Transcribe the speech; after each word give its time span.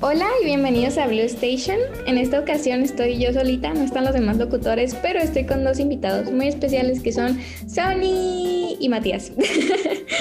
Hola 0.00 0.26
y 0.42 0.46
bienvenidos 0.46 0.98
a 0.98 1.06
Blue 1.06 1.20
Station. 1.20 1.78
En 2.06 2.18
esta 2.18 2.40
ocasión 2.40 2.82
estoy 2.82 3.18
yo 3.18 3.32
solita, 3.32 3.72
no 3.72 3.82
están 3.82 4.04
los 4.04 4.12
demás 4.14 4.36
locutores, 4.36 4.96
pero 4.96 5.20
estoy 5.20 5.46
con 5.46 5.62
dos 5.62 5.78
invitados 5.78 6.32
muy 6.32 6.48
especiales 6.48 7.00
que 7.00 7.12
son 7.12 7.38
Sony 7.68 8.76
y 8.80 8.88
Matías. 8.88 9.32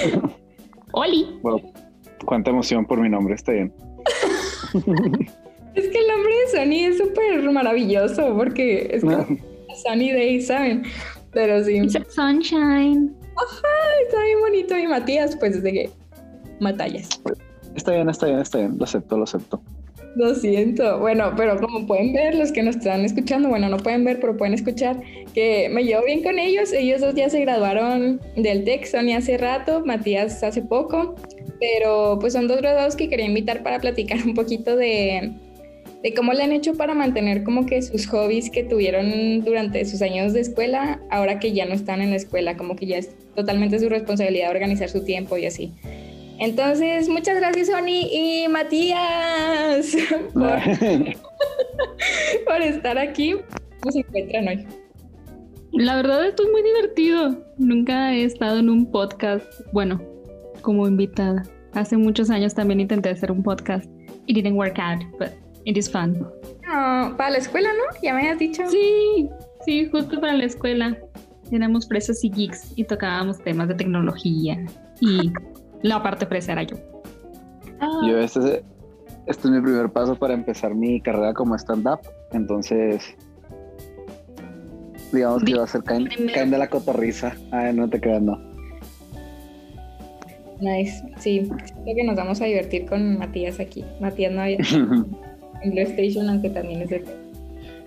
¡Oli! 0.91 1.39
Bueno, 1.41 1.73
cuánta 2.25 2.52
emoción 2.52 2.86
por 2.86 2.99
mi 2.99 3.09
nombre, 3.09 3.33
está 3.33 3.54
bien. 3.54 3.73
es 5.73 5.88
que 5.88 5.98
el 5.98 6.07
nombre 6.07 6.34
de 6.36 6.48
Sony 6.52 6.91
es 6.91 6.98
súper 6.98 7.52
maravilloso 7.52 8.36
porque 8.36 8.88
es 8.91 9.02
como 9.02 9.25
Sunny 9.84 10.11
Day, 10.11 10.41
¿saben? 10.41 10.84
Pero 11.32 11.63
sí. 11.63 11.79
sunshine. 11.89 13.16
Ajá, 13.36 13.68
está 14.05 14.21
bien 14.23 14.39
bonito. 14.41 14.77
Y 14.77 14.88
Matías, 14.88 15.36
pues 15.38 15.63
de 15.63 15.71
que 15.71 15.89
matallas. 16.59 17.09
Está 17.75 17.91
bien, 17.91 18.09
está 18.09 18.27
bien, 18.27 18.39
está 18.39 18.57
bien. 18.57 18.77
Lo 18.77 18.83
acepto, 18.83 19.17
lo 19.17 19.23
acepto. 19.23 19.61
Lo 20.15 20.35
siento. 20.35 20.99
Bueno, 20.99 21.34
pero 21.38 21.57
como 21.59 21.88
pueden 21.88 22.12
ver, 22.13 22.35
los 22.35 22.52
que 22.52 22.63
nos 22.63 22.75
están 22.75 23.05
escuchando, 23.05 23.48
bueno, 23.48 23.70
no 23.70 23.77
pueden 23.77 24.03
ver, 24.03 24.20
pero 24.20 24.35
pueden 24.35 24.53
escuchar 24.53 25.02
que 25.34 25.70
me 25.70 25.84
llevo 25.84 26.03
bien 26.05 26.21
con 26.21 26.38
ellos. 26.38 26.73
Ellos 26.73 26.99
dos 26.99 27.15
ya 27.15 27.29
se 27.29 27.39
graduaron 27.39 28.20
del 28.35 28.65
TEC, 28.65 28.85
Sony 28.85 29.15
hace 29.15 29.38
rato, 29.38 29.85
Matías 29.85 30.43
hace 30.43 30.62
poco, 30.62 31.15
pero 31.59 32.17
pues 32.20 32.34
son 32.34 32.48
dos 32.48 32.57
graduados 32.57 32.95
que 32.95 33.07
quería 33.07 33.26
invitar 33.26 33.63
para 33.63 33.79
platicar 33.79 34.20
un 34.26 34.34
poquito 34.34 34.76
de, 34.76 35.31
de 36.03 36.13
cómo 36.13 36.34
le 36.34 36.43
han 36.43 36.51
hecho 36.51 36.73
para 36.73 36.93
mantener 36.93 37.43
como 37.43 37.65
que 37.65 37.81
sus 37.81 38.05
hobbies 38.07 38.49
que 38.49 38.63
tuvieron 38.63 39.45
durante 39.45 39.85
sus 39.85 40.01
años 40.01 40.34
de 40.34 40.41
escuela, 40.41 40.99
ahora 41.09 41.40
que 41.40 41.53
ya 41.53 41.65
no 41.65 41.73
están 41.73 42.01
en 42.01 42.09
la 42.09 42.17
escuela, 42.17 42.57
como 42.57 42.76
que 42.76 42.85
ya 42.85 42.98
es 42.98 43.12
totalmente 43.34 43.79
su 43.79 43.88
responsabilidad 43.88 44.51
organizar 44.51 44.90
su 44.90 45.05
tiempo 45.05 45.38
y 45.38 45.45
así. 45.45 45.71
Entonces, 46.41 47.08
muchas 47.08 47.36
gracias, 47.36 47.68
Sony 47.68 48.09
y 48.12 48.48
Matías, 48.49 49.95
por, 52.48 52.62
estar 52.63 52.98
aquí. 52.98 53.35
¿Cómo 53.79 53.91
se 53.91 53.99
encuentran 53.99 54.48
hoy? 54.48 54.65
La 55.74 55.98
verdad, 55.98 56.26
esto 56.26 56.41
es 56.41 56.49
muy 56.49 56.63
divertido. 56.63 57.46
Nunca 57.60 58.15
he 58.15 58.24
estado 58.24 58.57
en 58.57 58.71
un 58.71 58.91
podcast, 58.91 59.46
bueno, 59.71 60.02
como 60.63 60.88
invitada. 60.88 61.43
Hace 61.74 61.96
muchos 61.96 62.32
años 62.32 62.55
también 62.55 62.80
intenté 62.80 63.10
hacer 63.10 63.32
un 63.32 63.43
podcast. 63.43 63.85
It 64.25 64.34
didn't 64.34 64.58
work 64.58 64.80
out, 64.80 65.03
but 65.19 65.30
it 65.66 65.78
is 65.78 65.91
fun. 65.91 66.28
No, 66.68 67.16
para 67.18 67.30
la 67.30 67.38
escuela, 67.38 67.69
¿no? 67.69 67.84
Ya 68.02 68.16
me 68.16 68.28
has 68.28 68.40
dicho. 68.40 68.63
Sí, 68.68 69.30
sí, 69.63 69.88
justo 69.91 70.19
para 70.19 70.34
la 70.34 70.46
escuela. 70.46 70.97
Éramos 71.52 71.88
fresas 71.88 72.24
y 72.24 72.31
geeks 72.31 72.74
y 72.78 72.84
tocábamos 72.84 73.38
temas 73.44 73.68
de 73.68 73.75
tecnología 73.75 74.66
y 75.02 75.31
la 75.84 76.01
parte 76.01 76.25
fresa 76.25 76.53
era 76.53 76.63
yo. 76.63 76.78
Ah. 77.79 78.01
Yo, 78.07 78.18
este 78.18 78.40
es, 78.40 78.46
este 79.28 79.47
es 79.47 79.50
mi 79.50 79.62
primer 79.62 79.90
paso 79.90 80.16
para 80.16 80.34
empezar 80.34 80.75
mi 80.75 81.01
carrera 81.01 81.34
como 81.34 81.56
stand-up. 81.56 82.00
Entonces, 82.31 83.16
digamos 85.12 85.44
que 85.44 85.56
va 85.56 85.63
a 85.63 85.68
ser 85.68 85.84
caen, 85.84 86.07
de 86.07 86.57
la 86.57 86.69
cotorriza. 86.69 87.35
Ay, 87.52 87.74
no 87.74 87.90
te 87.90 88.00
creas, 88.00 88.22
no. 88.22 88.40
Nice, 90.59 91.03
sí, 91.18 91.50
creo 91.84 91.96
que 91.96 92.03
nos 92.03 92.16
vamos 92.16 92.40
a 92.40 92.46
divertir 92.46 92.85
con 92.85 93.18
Matías 93.18 93.59
aquí. 93.59 93.84
Matías 94.00 94.31
no 94.31 94.41
había 94.41 94.57
en 95.63 95.72
PlayStation, 95.72 96.29
aunque 96.29 96.52
también 96.52 96.84
es 96.84 96.90
de 96.90 97.03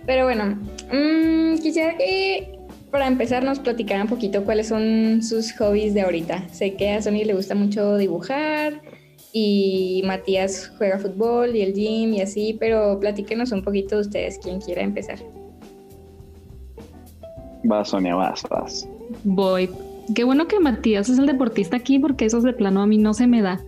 Pero 0.07 0.25
bueno, 0.25 0.59
mmm, 0.93 1.57
quisiera 1.63 1.97
que 1.97 2.54
para 2.95 3.09
empezar 3.09 3.43
nos 3.43 3.59
platicar 3.59 4.01
un 4.01 4.07
poquito 4.07 4.45
cuáles 4.45 4.69
son 4.69 5.21
sus 5.21 5.51
hobbies 5.59 5.95
de 5.95 6.03
ahorita. 6.03 6.49
Sé 6.51 6.75
que 6.75 6.91
a 6.93 7.03
Sony 7.03 7.25
le 7.25 7.35
gusta 7.35 7.57
mucho 7.57 7.97
dibujar 7.97 8.81
y 9.33 10.01
Matías 10.07 10.73
juega 10.79 11.01
fútbol 11.01 11.57
y 11.57 11.63
el 11.63 11.75
gym 11.75 12.15
y 12.15 12.21
así, 12.21 12.57
pero 12.61 13.01
platíquenos 13.01 13.51
un 13.51 13.65
poquito 13.65 13.97
de 13.97 14.03
ustedes, 14.03 14.39
quien 14.39 14.61
quiera 14.61 14.83
empezar. 14.83 15.19
Vas, 17.65 17.89
Sonia, 17.89 18.15
vas, 18.15 18.45
vas. 18.49 18.89
Voy. 19.25 19.69
Qué 20.15 20.23
bueno 20.23 20.47
que 20.47 20.61
Matías 20.61 21.09
es 21.09 21.19
el 21.19 21.27
deportista 21.27 21.77
aquí 21.77 21.99
porque 21.99 22.27
eso 22.27 22.39
es 22.39 22.45
de 22.45 22.53
plano 22.53 22.81
a 22.81 22.87
mí 22.87 22.97
no 22.97 23.13
se 23.13 23.27
me 23.27 23.43
da. 23.43 23.61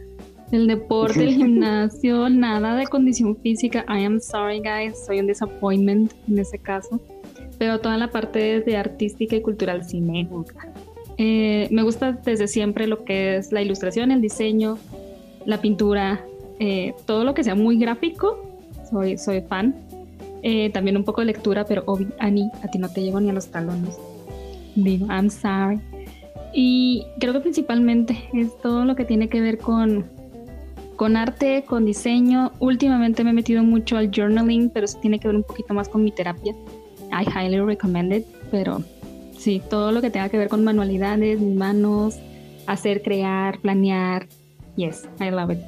El 0.52 0.68
deporte, 0.68 1.24
el 1.24 1.34
gimnasio, 1.34 2.28
nada 2.28 2.76
de 2.76 2.86
condición 2.86 3.36
física. 3.38 3.84
I 3.88 4.04
am 4.04 4.20
sorry, 4.20 4.60
guys. 4.60 5.04
Soy 5.04 5.18
un 5.18 5.26
disappointment 5.26 6.12
en 6.28 6.38
ese 6.38 6.60
caso 6.60 7.00
pero 7.58 7.80
toda 7.80 7.96
la 7.96 8.10
parte 8.10 8.60
de 8.60 8.76
artística 8.76 9.36
y 9.36 9.40
cultural 9.40 9.84
sí 9.84 10.00
me 10.00 10.24
gusta. 10.24 10.68
Eh, 11.18 11.68
me 11.70 11.82
gusta 11.82 12.12
desde 12.12 12.46
siempre 12.46 12.86
lo 12.86 13.04
que 13.04 13.36
es 13.36 13.52
la 13.52 13.62
ilustración, 13.62 14.10
el 14.10 14.20
diseño, 14.20 14.78
la 15.46 15.60
pintura, 15.60 16.24
eh, 16.58 16.94
todo 17.06 17.24
lo 17.24 17.34
que 17.34 17.44
sea 17.44 17.54
muy 17.54 17.78
gráfico, 17.78 18.38
soy, 18.90 19.16
soy 19.18 19.40
fan. 19.42 19.74
Eh, 20.42 20.70
también 20.70 20.96
un 20.96 21.04
poco 21.04 21.22
de 21.22 21.26
lectura, 21.26 21.64
pero 21.64 21.82
obvio, 21.86 22.08
Ani, 22.18 22.50
a 22.62 22.68
ti 22.68 22.78
no 22.78 22.88
te 22.88 23.02
llevo 23.02 23.20
ni 23.20 23.30
a 23.30 23.32
los 23.32 23.48
talones. 23.48 23.96
Digo, 24.74 25.06
I'm 25.06 25.30
sorry. 25.30 25.80
Y 26.54 27.04
creo 27.18 27.32
que 27.32 27.40
principalmente 27.40 28.16
es 28.32 28.56
todo 28.62 28.84
lo 28.84 28.94
que 28.94 29.04
tiene 29.04 29.28
que 29.28 29.40
ver 29.40 29.58
con, 29.58 30.06
con 30.96 31.16
arte, 31.16 31.64
con 31.66 31.84
diseño. 31.84 32.52
Últimamente 32.60 33.24
me 33.24 33.30
he 33.30 33.32
metido 33.32 33.62
mucho 33.62 33.96
al 33.96 34.10
journaling, 34.10 34.70
pero 34.70 34.84
eso 34.84 34.98
tiene 35.00 35.18
que 35.18 35.28
ver 35.28 35.36
un 35.36 35.42
poquito 35.42 35.74
más 35.74 35.88
con 35.88 36.04
mi 36.04 36.12
terapia. 36.12 36.54
I 37.16 37.24
highly 37.24 37.60
recommend 37.60 38.12
it, 38.12 38.26
pero 38.50 38.82
sí, 39.36 39.62
todo 39.70 39.90
lo 39.90 40.02
que 40.02 40.10
tenga 40.10 40.28
que 40.28 40.36
ver 40.36 40.48
con 40.48 40.62
manualidades, 40.64 41.40
manos, 41.40 42.18
hacer, 42.66 43.02
crear, 43.02 43.58
planear. 43.60 44.26
Yes, 44.76 45.08
I 45.18 45.30
love 45.30 45.52
it. 45.52 45.60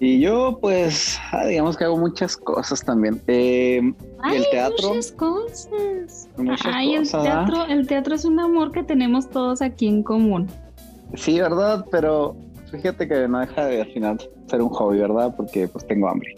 Y 0.00 0.20
yo, 0.20 0.58
pues, 0.60 1.18
ah, 1.30 1.46
digamos 1.46 1.76
que 1.76 1.84
hago 1.84 1.96
muchas 1.96 2.36
cosas 2.36 2.82
también. 2.84 3.20
Eh, 3.26 3.80
el 4.32 4.50
teatro. 4.50 4.88
Muchas 4.88 5.12
cosas. 5.12 6.28
Ay, 6.64 6.94
el 6.94 7.10
teatro, 7.10 7.66
el 7.66 7.86
teatro 7.86 8.14
es 8.14 8.24
un 8.24 8.40
amor 8.40 8.72
que 8.72 8.82
tenemos 8.82 9.28
todos 9.30 9.62
aquí 9.62 9.86
en 9.86 10.02
común. 10.02 10.48
Sí, 11.14 11.38
verdad, 11.38 11.84
pero 11.90 12.36
fíjate 12.70 13.06
que 13.06 13.28
no 13.28 13.40
deja 13.40 13.66
de 13.66 13.82
al 13.82 13.92
final 13.92 14.30
ser 14.46 14.62
un 14.62 14.70
hobby, 14.70 14.98
¿verdad? 14.98 15.34
Porque 15.36 15.68
pues 15.68 15.86
tengo 15.86 16.08
hambre. 16.08 16.34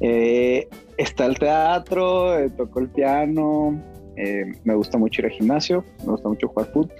Eh, 0.00 0.68
está 1.00 1.26
el 1.26 1.38
teatro, 1.38 2.38
eh, 2.38 2.50
toco 2.50 2.80
el 2.80 2.88
piano, 2.88 3.80
eh, 4.16 4.44
me 4.64 4.74
gusta 4.74 4.98
mucho 4.98 5.22
ir 5.22 5.26
al 5.26 5.32
gimnasio, 5.32 5.84
me 6.04 6.12
gusta 6.12 6.28
mucho 6.28 6.48
jugar 6.48 6.66
fútbol. 6.72 6.92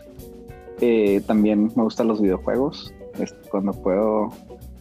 también 1.27 1.71
me 1.77 1.83
gustan 1.83 2.09
los 2.09 2.21
videojuegos. 2.21 2.95
cuando 3.51 3.73
puedo, 3.73 4.31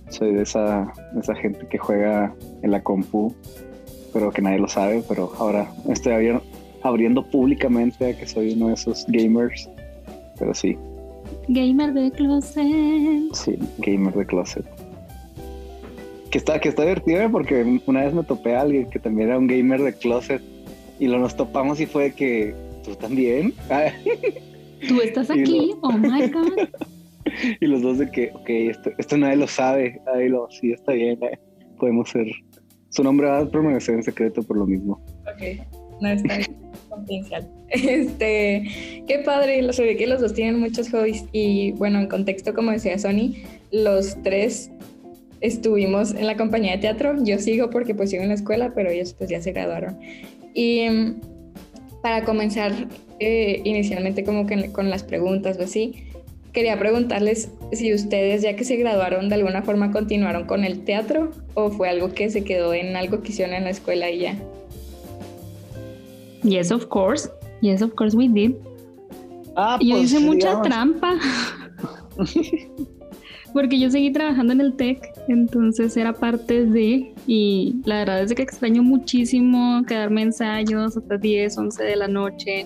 soy 0.09 0.34
de 0.34 0.44
esa, 0.44 0.91
esa 1.19 1.35
gente 1.35 1.68
que 1.68 1.78
juega 1.78 2.34
en 2.62 2.72
la 2.72 2.81
compu, 2.81 3.35
pero 4.13 4.31
que 4.31 4.41
nadie 4.41 4.59
lo 4.59 4.68
sabe, 4.68 5.03
pero 5.08 5.31
ahora 5.38 5.69
estoy 5.90 6.13
abriendo, 6.13 6.41
abriendo 6.84 7.29
públicamente 7.29 8.12
a 8.12 8.18
que 8.18 8.25
soy 8.25 8.53
uno 8.53 8.68
de 8.68 8.75
esos 8.75 9.06
gamers. 9.09 9.69
Pero 10.38 10.53
sí. 10.53 10.78
Gamer 11.50 11.94
de 11.94 12.12
closet. 12.12 13.34
Sí, 13.34 13.59
gamer 13.79 14.13
de 14.13 14.25
closet 14.25 14.78
que 16.29 16.38
está, 16.38 16.59
que 16.59 16.69
está 16.69 16.84
divertido 16.84 17.22
¿eh? 17.22 17.29
porque 17.29 17.81
una 17.85 18.03
vez 18.03 18.13
me 18.13 18.23
topé 18.23 18.56
a 18.56 18.62
alguien 18.62 18.90
que 18.90 19.00
también 19.00 19.29
era 19.29 19.38
un 19.38 19.47
gamer 19.47 19.81
de 19.81 19.94
closet 19.94 20.41
y 21.00 21.07
lo 21.07 21.19
nos 21.19 21.35
topamos 21.35 21.79
y 21.79 21.85
fue 21.85 22.12
que 22.12 22.53
tú 22.84 22.95
también. 22.95 23.53
Tú 24.88 25.01
estás 25.01 25.29
aquí, 25.29 25.73
oh 25.81 25.91
my 25.91 26.29
god. 26.29 26.69
y 27.59 27.66
los 27.66 27.81
dos 27.81 27.97
de 27.97 28.09
que, 28.09 28.31
ok, 28.34 28.50
esto, 28.50 28.91
esto 28.97 29.17
nadie 29.17 29.35
lo 29.35 29.47
sabe. 29.47 30.00
Ahí 30.13 30.29
lo, 30.29 30.50
sí, 30.50 30.72
está 30.72 30.94
bien, 30.94 31.19
¿eh? 31.22 31.38
podemos 31.78 32.09
ser. 32.09 32.28
Su 32.90 33.03
nombre 33.03 33.28
va 33.28 33.40
a 33.40 33.46
permanecer 33.46 33.96
en 33.96 34.03
secreto 34.03 34.41
por 34.41 34.57
lo 34.57 34.66
mismo. 34.66 35.01
Ok, 35.23 35.67
no 36.00 36.09
está 36.09 36.40
confidencial. 36.90 37.50
Este, 37.69 39.03
qué 39.06 39.19
padre, 39.25 39.61
lo 39.61 39.73
ve 39.78 39.97
que 39.97 40.07
los 40.07 40.22
dos 40.22 40.34
tienen 40.34 40.59
muchos 40.59 40.90
hobbies 40.91 41.25
y 41.34 41.73
bueno, 41.73 42.00
en 42.00 42.07
contexto, 42.07 42.53
como 42.53 42.72
decía 42.72 42.97
Sony, 42.97 43.35
los 43.72 44.22
tres 44.23 44.72
estuvimos 45.42 46.14
en 46.14 46.28
la 46.28 46.38
compañía 46.38 46.74
de 46.74 46.80
teatro. 46.80 47.16
Yo 47.24 47.40
sigo 47.40 47.70
porque 47.70 47.96
pues 47.96 48.09
sigo 48.09 48.24
en 48.24 48.30
la 48.30 48.36
escuela, 48.36 48.74
pero 48.74 48.90
ellos 48.90 49.14
pues 49.14 49.30
ya 49.30 49.41
se 49.41 49.52
graduaron. 49.52 49.97
Y 50.53 50.90
mm, 50.90 51.22
para 52.02 52.24
comenzar 52.24 52.72
eh, 53.20 53.62
inicialmente 53.64 54.24
como 54.24 54.46
que 54.46 54.72
con 54.72 54.90
las 54.90 55.03
preguntas 55.03 55.58
o 55.59 55.64
así, 55.64 56.06
quería 56.53 56.78
preguntarles 56.80 57.52
si 57.72 57.94
ustedes 57.94 58.41
ya 58.41 58.56
que 58.56 58.64
se 58.64 58.76
graduaron 58.76 59.30
de 59.30 59.36
alguna 59.36 59.62
forma 59.62 59.91
continuaron 59.91 60.46
con 60.46 60.64
el 60.64 60.84
teatro 60.84 61.32
o 61.53 61.70
fue 61.70 61.90
algo 61.90 62.14
que 62.14 62.30
se 62.30 62.44
quedó 62.44 62.74
en 62.74 62.96
algo 62.96 63.22
que 63.22 63.30
hicieron 63.30 63.53
en 63.56 63.66
la 63.66 63.70
escuela 63.70 64.09
y 64.09 64.20
ya. 64.20 64.35
Yes, 66.44 66.72
of 66.72 66.85
course. 66.88 67.30
Yes, 67.62 67.82
of 67.82 67.94
course 67.96 68.16
we 68.16 68.30
did. 68.30 68.53
Ah, 69.56 69.78
Yo 69.82 69.97
pues, 69.97 70.12
hice 70.12 70.20
mucha 70.20 70.62
trampa. 70.62 71.20
porque 73.53 73.80
yo 73.80 73.90
seguí 73.90 74.12
trabajando 74.12 74.53
en 74.53 74.62
el 74.62 74.76
TEC, 74.76 75.14
entonces 75.29 75.96
era 75.96 76.14
parte 76.14 76.66
de, 76.66 77.14
y 77.28 77.76
la 77.85 77.99
verdad 77.99 78.23
es 78.23 78.34
que 78.34 78.41
extraño 78.41 78.84
muchísimo 78.84 79.84
quedarme 79.87 80.23
ensayos 80.23 80.97
hasta 80.97 81.17
10, 81.17 81.58
11 81.58 81.84
de 81.84 81.96
la 81.96 82.08
noche, 82.08 82.66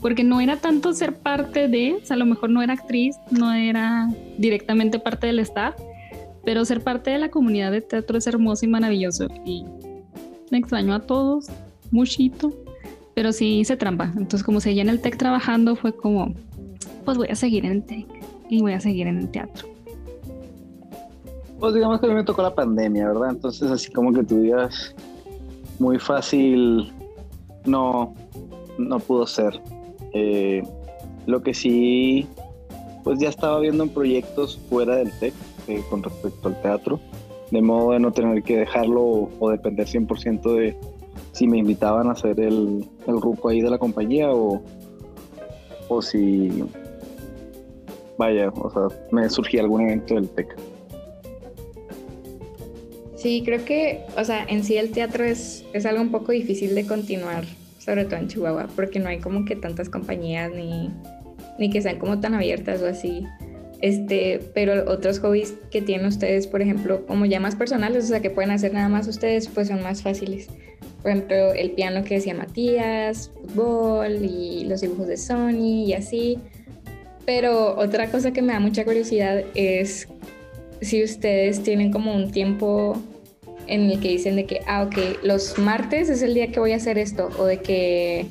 porque 0.00 0.22
no 0.22 0.40
era 0.40 0.56
tanto 0.56 0.92
ser 0.92 1.14
parte 1.16 1.68
de, 1.68 1.94
o 1.94 2.04
sea, 2.04 2.14
a 2.14 2.18
lo 2.18 2.26
mejor 2.26 2.50
no 2.50 2.62
era 2.62 2.74
actriz, 2.74 3.16
no 3.30 3.52
era 3.52 4.08
directamente 4.38 4.98
parte 4.98 5.26
del 5.26 5.40
staff, 5.40 5.74
pero 6.44 6.64
ser 6.64 6.80
parte 6.80 7.10
de 7.10 7.18
la 7.18 7.28
comunidad 7.28 7.72
de 7.72 7.80
teatro 7.80 8.16
es 8.18 8.26
hermoso 8.26 8.64
y 8.64 8.68
maravilloso 8.68 9.26
y 9.44 9.64
me 10.50 10.58
extraño 10.58 10.94
a 10.94 11.00
todos, 11.00 11.46
muchito, 11.90 12.52
pero 13.14 13.32
sí 13.32 13.60
hice 13.60 13.76
trampa. 13.76 14.12
Entonces 14.16 14.44
como 14.44 14.60
seguía 14.60 14.82
en 14.82 14.90
el 14.90 15.00
TEC 15.00 15.16
trabajando 15.16 15.74
fue 15.74 15.96
como, 15.96 16.34
pues 17.04 17.18
voy 17.18 17.28
a 17.28 17.34
seguir 17.34 17.64
en 17.66 17.72
el 17.72 17.82
TEC 17.82 18.06
y 18.48 18.60
voy 18.60 18.74
a 18.74 18.80
seguir 18.80 19.08
en 19.08 19.18
el 19.18 19.28
teatro. 19.28 19.75
Pues 21.58 21.74
digamos 21.74 22.00
que 22.00 22.06
a 22.06 22.08
mí 22.10 22.14
me 22.14 22.24
tocó 22.24 22.42
la 22.42 22.54
pandemia, 22.54 23.08
¿verdad? 23.08 23.30
Entonces 23.30 23.70
así 23.70 23.90
como 23.90 24.12
que 24.12 24.22
tu 24.22 24.42
vida 24.42 24.68
muy 25.78 25.98
fácil 25.98 26.92
no, 27.64 28.14
no 28.78 28.98
pudo 28.98 29.26
ser. 29.26 29.60
Eh, 30.12 30.62
lo 31.26 31.42
que 31.42 31.54
sí, 31.54 32.26
pues 33.04 33.18
ya 33.18 33.28
estaba 33.28 33.58
viendo 33.60 33.84
en 33.84 33.90
proyectos 33.90 34.58
fuera 34.68 34.96
del 34.96 35.10
TEC 35.18 35.34
eh, 35.68 35.82
con 35.90 36.02
respecto 36.02 36.48
al 36.48 36.60
teatro, 36.62 37.00
de 37.50 37.62
modo 37.62 37.92
de 37.92 38.00
no 38.00 38.12
tener 38.12 38.42
que 38.42 38.58
dejarlo 38.58 39.30
o, 39.38 39.50
depender 39.50 39.86
100% 39.86 40.42
de 40.54 40.76
si 41.32 41.46
me 41.46 41.58
invitaban 41.58 42.08
a 42.08 42.12
hacer 42.12 42.38
el, 42.40 42.86
el 43.06 43.20
ruco 43.20 43.48
ahí 43.48 43.60
de 43.60 43.70
la 43.70 43.78
compañía 43.78 44.30
o, 44.30 44.62
o 45.88 46.02
si, 46.02 46.64
vaya, 48.16 48.50
o 48.50 48.70
sea, 48.70 48.98
me 49.10 49.28
surgía 49.28 49.62
algún 49.62 49.82
evento 49.82 50.14
del 50.14 50.28
TEC. 50.28 50.56
Sí, 53.16 53.42
creo 53.44 53.64
que, 53.64 54.02
o 54.16 54.24
sea, 54.24 54.44
en 54.46 54.62
sí 54.62 54.76
el 54.76 54.90
teatro 54.90 55.24
es, 55.24 55.64
es 55.72 55.86
algo 55.86 56.02
un 56.02 56.10
poco 56.10 56.32
difícil 56.32 56.74
de 56.74 56.86
continuar, 56.86 57.44
sobre 57.78 58.04
todo 58.04 58.16
en 58.16 58.28
Chihuahua, 58.28 58.68
porque 58.76 58.98
no 58.98 59.08
hay 59.08 59.18
como 59.18 59.46
que 59.46 59.56
tantas 59.56 59.88
compañías 59.88 60.52
ni, 60.54 60.90
ni 61.58 61.70
que 61.70 61.80
sean 61.80 61.98
como 61.98 62.20
tan 62.20 62.34
abiertas 62.34 62.82
o 62.82 62.86
así. 62.86 63.26
Este, 63.80 64.40
pero 64.54 64.90
otros 64.90 65.18
hobbies 65.20 65.54
que 65.70 65.82
tienen 65.82 66.06
ustedes, 66.06 66.46
por 66.46 66.60
ejemplo, 66.62 67.06
como 67.06 67.24
ya 67.24 67.40
más 67.40 67.56
personales, 67.56 68.04
o 68.04 68.08
sea, 68.08 68.20
que 68.20 68.30
pueden 68.30 68.50
hacer 68.50 68.72
nada 68.72 68.88
más 68.88 69.06
ustedes, 69.08 69.48
pues 69.48 69.68
son 69.68 69.82
más 69.82 70.02
fáciles. 70.02 70.48
Por 71.02 71.10
ejemplo, 71.10 71.52
el 71.52 71.70
piano 71.72 72.04
que 72.04 72.16
decía 72.16 72.34
Matías, 72.34 73.30
fútbol 73.54 74.24
y 74.24 74.64
los 74.64 74.80
dibujos 74.80 75.08
de 75.08 75.16
Sony 75.16 75.84
y 75.86 75.92
así. 75.94 76.38
Pero 77.24 77.76
otra 77.76 78.10
cosa 78.10 78.32
que 78.32 78.42
me 78.42 78.52
da 78.52 78.60
mucha 78.60 78.84
curiosidad 78.84 79.42
es 79.54 80.08
si 80.80 81.02
ustedes 81.02 81.62
tienen 81.62 81.92
como 81.92 82.14
un 82.14 82.30
tiempo 82.30 82.96
en 83.66 83.90
el 83.90 84.00
que 84.00 84.08
dicen 84.08 84.36
de 84.36 84.46
que, 84.46 84.60
ah, 84.66 84.84
ok, 84.84 85.24
los 85.24 85.58
martes 85.58 86.08
es 86.08 86.22
el 86.22 86.34
día 86.34 86.52
que 86.52 86.60
voy 86.60 86.72
a 86.72 86.76
hacer 86.76 86.98
esto, 86.98 87.28
o 87.38 87.44
de 87.44 87.58
que 87.58 88.26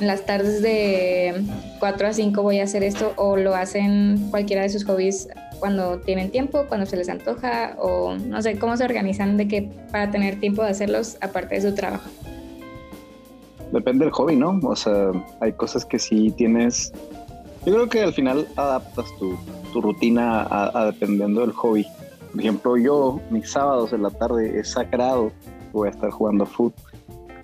en 0.00 0.06
las 0.06 0.26
tardes 0.26 0.62
de 0.62 1.42
4 1.80 2.08
a 2.08 2.12
5 2.12 2.42
voy 2.42 2.58
a 2.60 2.64
hacer 2.64 2.82
esto, 2.82 3.12
o 3.16 3.36
lo 3.36 3.54
hacen 3.54 4.28
cualquiera 4.30 4.62
de 4.62 4.68
sus 4.68 4.84
hobbies 4.84 5.28
cuando 5.58 5.98
tienen 6.00 6.30
tiempo, 6.30 6.66
cuando 6.68 6.86
se 6.86 6.96
les 6.96 7.08
antoja, 7.08 7.76
o 7.78 8.14
no 8.14 8.42
sé, 8.42 8.58
cómo 8.58 8.76
se 8.76 8.84
organizan 8.84 9.36
de 9.36 9.48
que 9.48 9.70
para 9.90 10.10
tener 10.10 10.38
tiempo 10.38 10.62
de 10.62 10.70
hacerlos 10.70 11.16
aparte 11.20 11.54
de 11.54 11.62
su 11.62 11.74
trabajo. 11.74 12.10
Depende 13.72 14.04
del 14.04 14.12
hobby, 14.12 14.36
¿no? 14.36 14.60
O 14.62 14.76
sea, 14.76 15.10
hay 15.40 15.52
cosas 15.52 15.84
que 15.84 15.98
sí 15.98 16.32
tienes. 16.36 16.92
Yo 17.66 17.72
creo 17.74 17.88
que 17.88 18.00
al 18.00 18.14
final 18.14 18.46
adaptas 18.54 19.12
tu, 19.18 19.36
tu 19.72 19.80
rutina 19.80 20.46
a, 20.48 20.86
dependiendo 20.86 21.40
del 21.40 21.50
hobby. 21.50 21.84
Por 22.30 22.40
ejemplo, 22.40 22.76
yo, 22.76 23.20
mis 23.30 23.50
sábados 23.50 23.92
en 23.92 24.04
la 24.04 24.10
tarde 24.10 24.60
es 24.60 24.70
sagrado, 24.70 25.32
voy 25.72 25.88
a 25.88 25.90
estar 25.90 26.10
jugando 26.10 26.46
fútbol. 26.46 26.74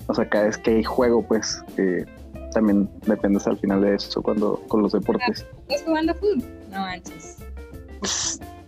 O 0.07 0.15
sea, 0.15 0.29
cada 0.29 0.45
vez 0.45 0.59
que 0.59 0.77
hay 0.77 0.85
juego, 0.85 1.27
pues 1.27 1.61
eh, 1.77 2.05
también 2.55 2.89
dependes 3.05 3.49
al 3.49 3.59
final 3.59 3.81
de 3.81 3.97
eso 3.97 4.23
cuando 4.23 4.61
con 4.69 4.83
los 4.83 4.93
deportes. 4.93 5.45
¿Estás 5.69 5.83
jugando 5.85 6.15
fútbol? 6.15 6.45
No 6.71 6.79
manches. 6.79 7.39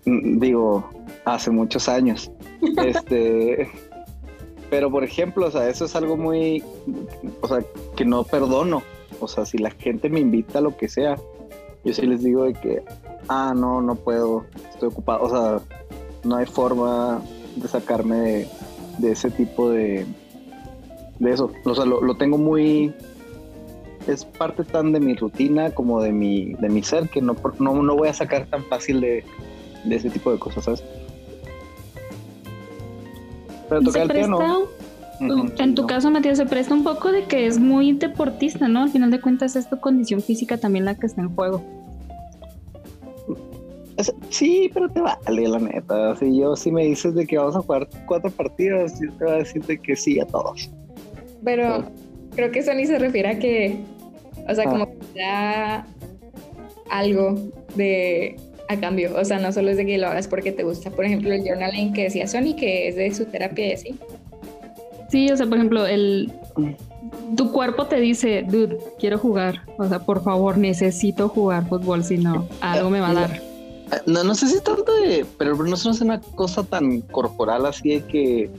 Mm, 0.06 0.40
digo, 0.40 0.90
hace 1.24 1.52
muchos 1.52 1.88
años. 1.88 2.32
este, 2.84 3.70
pero 4.70 4.90
por 4.90 5.04
ejemplo, 5.04 5.46
o 5.46 5.50
sea, 5.52 5.68
eso 5.68 5.84
es 5.84 5.94
algo 5.94 6.16
muy, 6.16 6.64
o 7.40 7.46
sea, 7.46 7.60
que 7.94 8.04
no 8.04 8.24
perdono. 8.24 8.82
O 9.20 9.28
sea, 9.28 9.46
si 9.46 9.58
la 9.58 9.70
gente 9.70 10.08
me 10.10 10.18
invita 10.18 10.58
a 10.58 10.62
lo 10.62 10.76
que 10.76 10.88
sea, 10.88 11.16
yo 11.84 11.92
sí 11.92 12.06
les 12.06 12.22
digo 12.22 12.44
de 12.44 12.54
que, 12.54 12.82
ah, 13.28 13.52
no, 13.54 13.80
no 13.80 13.94
puedo, 13.94 14.44
estoy 14.70 14.88
ocupado. 14.88 15.24
O 15.24 15.30
sea, 15.30 15.60
no 16.24 16.36
hay 16.36 16.46
forma 16.46 17.20
de 17.56 17.68
sacarme 17.68 18.48
de, 18.98 19.12
ese 19.12 19.30
tipo 19.30 19.70
de, 19.70 20.06
de 21.18 21.30
eso. 21.30 21.50
O 21.64 21.74
sea, 21.74 21.84
lo, 21.84 22.14
tengo 22.16 22.38
muy, 22.38 22.94
es 24.06 24.24
parte 24.24 24.64
tan 24.64 24.92
de 24.92 25.00
mi 25.00 25.14
rutina 25.14 25.70
como 25.70 26.02
de 26.02 26.12
mi, 26.12 26.54
de 26.54 26.68
mi 26.68 26.82
ser 26.82 27.08
que 27.08 27.20
no, 27.20 27.36
no, 27.58 27.82
no 27.82 27.96
voy 27.96 28.08
a 28.08 28.14
sacar 28.14 28.46
tan 28.46 28.64
fácil 28.64 29.00
de, 29.00 29.24
de 29.84 29.96
ese 29.96 30.10
tipo 30.10 30.32
de 30.32 30.38
cosas, 30.38 30.64
¿sabes? 30.64 30.84
Pero 33.68 33.82
tocar 33.82 34.02
el 34.02 34.08
piano. 34.08 34.38
En 35.20 35.74
tu 35.74 35.86
caso, 35.86 36.10
Matías, 36.10 36.38
se 36.38 36.46
presta 36.46 36.74
un 36.74 36.84
poco 36.84 37.12
de 37.12 37.24
que 37.24 37.46
es 37.46 37.58
muy 37.58 37.92
deportista, 37.92 38.68
¿no? 38.68 38.82
Al 38.82 38.90
final 38.90 39.10
de 39.10 39.20
cuentas 39.20 39.56
es 39.56 39.68
tu 39.68 39.78
condición 39.78 40.20
física 40.20 40.58
también 40.58 40.84
la 40.84 40.94
que 40.94 41.06
está 41.06 41.22
en 41.22 41.34
juego. 41.34 41.62
Sí, 44.28 44.70
pero 44.74 44.88
te 44.88 45.00
vale, 45.00 45.48
la 45.48 45.58
neta. 45.58 46.16
Si 46.16 46.36
yo, 46.36 46.56
si 46.56 46.72
me 46.72 46.84
dices 46.84 47.14
de 47.14 47.26
que 47.26 47.38
vamos 47.38 47.54
a 47.56 47.60
jugar 47.60 47.88
cuatro 48.06 48.30
partidos, 48.30 48.92
yo 49.00 49.12
te 49.12 49.24
voy 49.24 49.34
a 49.34 49.36
decir 49.36 49.62
que 49.80 49.94
sí 49.94 50.18
a 50.18 50.26
todos. 50.26 50.70
Pero 51.44 51.84
creo 52.34 52.50
que 52.50 52.58
eso 52.58 52.74
ni 52.74 52.86
se 52.86 52.98
refiere 52.98 53.28
a 53.28 53.38
que, 53.38 53.78
o 54.48 54.54
sea, 54.54 54.64
como 54.64 54.88
que 54.88 55.20
da 55.20 55.86
algo 56.90 57.38
de 57.76 58.36
a 58.68 58.80
cambio. 58.80 59.14
O 59.16 59.24
sea, 59.24 59.38
no 59.38 59.52
solo 59.52 59.70
es 59.70 59.76
de 59.76 59.86
que 59.86 59.98
lo 59.98 60.08
hagas 60.08 60.26
porque 60.26 60.50
te 60.50 60.64
gusta. 60.64 60.90
Por 60.90 61.04
ejemplo, 61.04 61.32
el 61.32 61.42
journaling 61.42 61.92
que 61.92 62.04
decía 62.04 62.26
Sony, 62.26 62.56
que 62.56 62.88
es 62.88 62.96
de 62.96 63.14
su 63.14 63.26
terapia 63.26 63.68
y 63.68 63.72
así. 63.72 63.98
Sí, 65.14 65.30
o 65.30 65.36
sea, 65.36 65.46
por 65.46 65.58
ejemplo, 65.58 65.86
el 65.86 66.32
tu 67.36 67.52
cuerpo 67.52 67.86
te 67.86 68.00
dice, 68.00 68.44
dude, 68.48 68.78
quiero 68.98 69.16
jugar. 69.16 69.62
O 69.78 69.86
sea, 69.86 70.00
por 70.00 70.24
favor, 70.24 70.58
necesito 70.58 71.28
jugar 71.28 71.68
fútbol, 71.68 72.02
si 72.02 72.18
no, 72.18 72.48
algo 72.60 72.90
me 72.90 72.98
va 72.98 73.10
a 73.10 73.14
dar. 73.14 73.42
No, 74.06 74.24
no 74.24 74.34
sé 74.34 74.48
si 74.48 74.60
tanto 74.60 74.92
de, 74.92 75.24
pero 75.38 75.54
no 75.54 75.72
es 75.72 76.00
una 76.00 76.20
cosa 76.20 76.64
tan 76.64 77.00
corporal 77.00 77.64
así 77.64 77.90
de 77.90 78.04
que, 78.06 78.50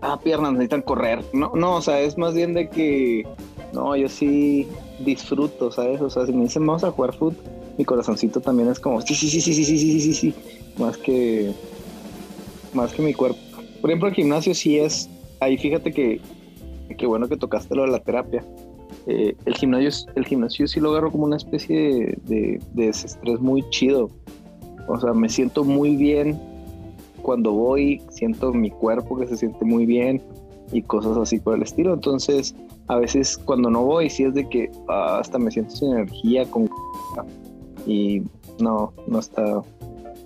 ah, 0.00 0.20
piernas 0.22 0.52
necesitan 0.52 0.82
correr. 0.82 1.24
No, 1.32 1.50
no, 1.56 1.74
o 1.74 1.82
sea, 1.82 1.98
es 1.98 2.16
más 2.16 2.34
bien 2.34 2.54
de 2.54 2.68
que, 2.68 3.26
no, 3.72 3.96
yo 3.96 4.08
sí 4.08 4.68
disfruto, 5.04 5.72
¿sabes? 5.72 6.00
O 6.00 6.08
sea, 6.08 6.24
si 6.24 6.32
me 6.32 6.44
dicen 6.44 6.64
vamos 6.64 6.84
a 6.84 6.92
jugar 6.92 7.16
fútbol, 7.16 7.36
mi 7.78 7.84
corazoncito 7.84 8.40
también 8.40 8.68
es 8.70 8.78
como, 8.78 9.00
sí, 9.00 9.16
sí, 9.16 9.28
sí, 9.28 9.40
sí, 9.40 9.52
sí, 9.52 9.64
sí, 9.64 9.76
sí, 9.76 10.00
sí, 10.00 10.14
sí, 10.14 10.34
más 10.78 10.96
que, 10.96 11.52
más 12.74 12.92
que 12.92 13.02
mi 13.02 13.12
cuerpo. 13.12 13.40
Por 13.80 13.90
ejemplo, 13.90 14.08
el 14.08 14.14
gimnasio 14.14 14.54
sí 14.54 14.78
es, 14.78 15.10
ahí 15.40 15.56
fíjate 15.56 15.92
que, 15.92 16.20
qué 16.96 17.06
bueno 17.06 17.28
que 17.28 17.36
tocaste 17.36 17.74
lo 17.74 17.82
de 17.82 17.88
la 17.88 18.00
terapia. 18.00 18.44
Eh, 19.06 19.34
el 19.44 19.54
gimnasio, 19.54 20.12
el 20.14 20.24
gimnasio 20.24 20.66
sí 20.68 20.78
lo 20.80 20.90
agarro 20.90 21.10
como 21.10 21.24
una 21.24 21.36
especie 21.36 21.78
de, 21.78 22.18
de, 22.24 22.60
de 22.74 22.86
desestrés 22.86 23.40
muy 23.40 23.68
chido 23.70 24.10
o 24.90 24.98
sea, 24.98 25.12
me 25.12 25.28
siento 25.28 25.62
muy 25.62 25.94
bien 25.94 26.36
cuando 27.22 27.52
voy, 27.52 28.02
siento 28.10 28.52
mi 28.52 28.70
cuerpo 28.70 29.18
que 29.18 29.28
se 29.28 29.36
siente 29.36 29.64
muy 29.64 29.86
bien 29.86 30.20
y 30.72 30.82
cosas 30.82 31.16
así 31.16 31.38
por 31.38 31.54
el 31.54 31.62
estilo. 31.62 31.94
Entonces, 31.94 32.56
a 32.88 32.96
veces 32.96 33.38
cuando 33.38 33.70
no 33.70 33.84
voy, 33.84 34.10
sí 34.10 34.24
es 34.24 34.34
de 34.34 34.48
que 34.48 34.68
ah, 34.88 35.18
hasta 35.20 35.38
me 35.38 35.52
siento 35.52 35.76
sin 35.76 35.92
energía, 35.92 36.44
con 36.50 36.68
y 37.86 38.22
no, 38.58 38.92
no 39.06 39.20
está. 39.20 39.62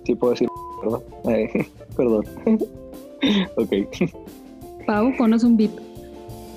Sí 0.03 0.15
puedo 0.15 0.31
decir, 0.31 0.49
perdón. 0.81 1.03
perdón. 1.95 2.25
ok. 3.57 3.73
Pau, 4.85 5.15
ponos 5.17 5.43
un 5.43 5.57
beat. 5.57 5.71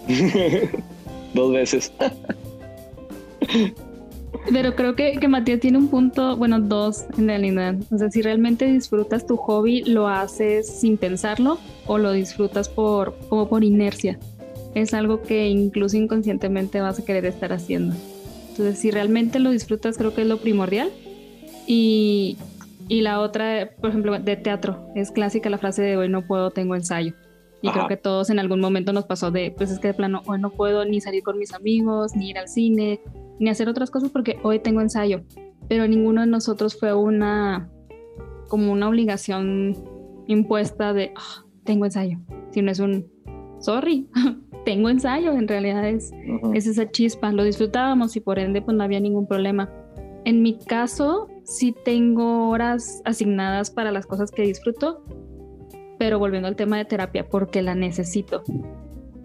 Dos 1.35 1.53
veces. 1.53 1.93
Pero 4.51 4.75
creo 4.75 4.95
que, 4.97 5.19
que 5.19 5.29
Matías 5.29 5.61
tiene 5.61 5.79
un 5.79 5.89
punto, 5.89 6.37
bueno, 6.37 6.61
dos 6.61 7.05
en 7.19 7.29
realidad. 7.29 7.77
O 7.91 7.99
sea, 7.99 8.11
si 8.11 8.23
realmente 8.23 8.67
disfrutas 8.67 9.27
tu 9.27 9.37
hobby, 9.37 9.83
lo 9.85 10.09
haces 10.09 10.67
sin 10.67 10.97
pensarlo 10.97 11.59
o 11.87 11.99
lo 11.99 12.13
disfrutas 12.13 12.69
por, 12.69 13.15
como 13.29 13.49
por 13.49 13.65
inercia. 13.65 14.19
Es 14.75 14.95
algo 14.95 15.23
que 15.23 15.49
incluso 15.49 15.97
inconscientemente 15.97 16.81
vas 16.81 16.99
a 16.99 17.05
querer 17.05 17.27
estar 17.27 17.53
haciendo. 17.53 17.95
Entonces, 18.51 18.79
si 18.79 18.91
realmente 18.91 19.39
lo 19.39 19.51
disfrutas, 19.51 19.99
creo 19.99 20.15
que 20.15 20.23
es 20.23 20.27
lo 20.27 20.39
primordial. 20.39 20.91
Y, 21.67 22.39
y 22.89 23.03
la 23.03 23.21
otra, 23.21 23.71
por 23.81 23.91
ejemplo, 23.91 24.19
de 24.19 24.37
teatro, 24.37 24.89
es 24.95 25.11
clásica 25.11 25.51
la 25.51 25.59
frase 25.59 25.83
de 25.83 25.97
hoy 25.97 26.09
no 26.09 26.27
puedo, 26.27 26.51
tengo 26.51 26.75
ensayo. 26.75 27.15
Y 27.61 27.71
creo 27.71 27.89
que 27.89 27.97
todos 27.97 28.31
en 28.31 28.39
algún 28.39 28.61
momento 28.61 28.93
nos 28.93 29.05
pasó 29.05 29.31
de, 29.31 29.53
pues 29.57 29.71
es 29.71 29.81
que 29.81 29.89
de 29.89 29.95
plano, 29.95 30.23
hoy 30.27 30.41
no 30.41 30.51
puedo 30.51 30.85
ni 30.85 31.01
salir 31.01 31.23
con 31.23 31.39
mis 31.39 31.53
amigos, 31.53 32.15
ni 32.15 32.31
ir 32.31 32.39
al 32.39 32.49
cine, 32.49 33.01
ni 33.41 33.51
hacer 33.51 33.69
otras 33.69 33.91
cosas 33.91 34.11
porque 34.11 34.39
hoy 34.43 34.61
tengo 34.61 34.81
ensayo. 34.81 35.23
Pero 35.69 35.87
ninguno 35.89 36.21
de 36.21 36.29
nosotros 36.29 36.79
fue 36.79 36.95
una, 36.95 37.69
como 38.49 38.73
una 38.73 38.89
obligación 38.89 39.77
impuesta 40.29 40.93
de, 40.93 41.13
ah, 41.17 41.45
tengo 41.65 41.85
ensayo. 41.85 42.19
Si 42.53 42.63
no 42.63 42.71
es 42.71 42.79
un, 42.79 43.07
sorry, 43.59 44.09
tengo 44.65 44.89
ensayo. 44.89 45.33
En 45.33 45.49
realidad 45.49 45.89
es, 45.89 46.13
es 46.55 46.67
esa 46.67 46.89
chispa. 46.91 47.33
Lo 47.33 47.43
disfrutábamos 47.43 48.15
y 48.17 48.21
por 48.21 48.39
ende 48.39 48.63
pues 48.63 48.77
no 48.77 48.85
había 48.85 49.01
ningún 49.01 49.27
problema. 49.27 49.69
En 50.25 50.43
mi 50.43 50.59
caso, 50.59 51.29
sí 51.45 51.75
tengo 51.85 52.51
horas 52.51 53.03
asignadas 53.05 53.71
para 53.71 53.93
las 53.93 54.07
cosas 54.07 54.31
que 54.31 54.43
disfruto, 54.43 55.03
pero 55.99 56.19
volviendo 56.19 56.49
al 56.49 56.57
tema 56.57 56.79
de 56.79 56.85
terapia, 56.85 57.29
porque 57.29 57.63
la 57.63 57.75
necesito. 57.75 58.43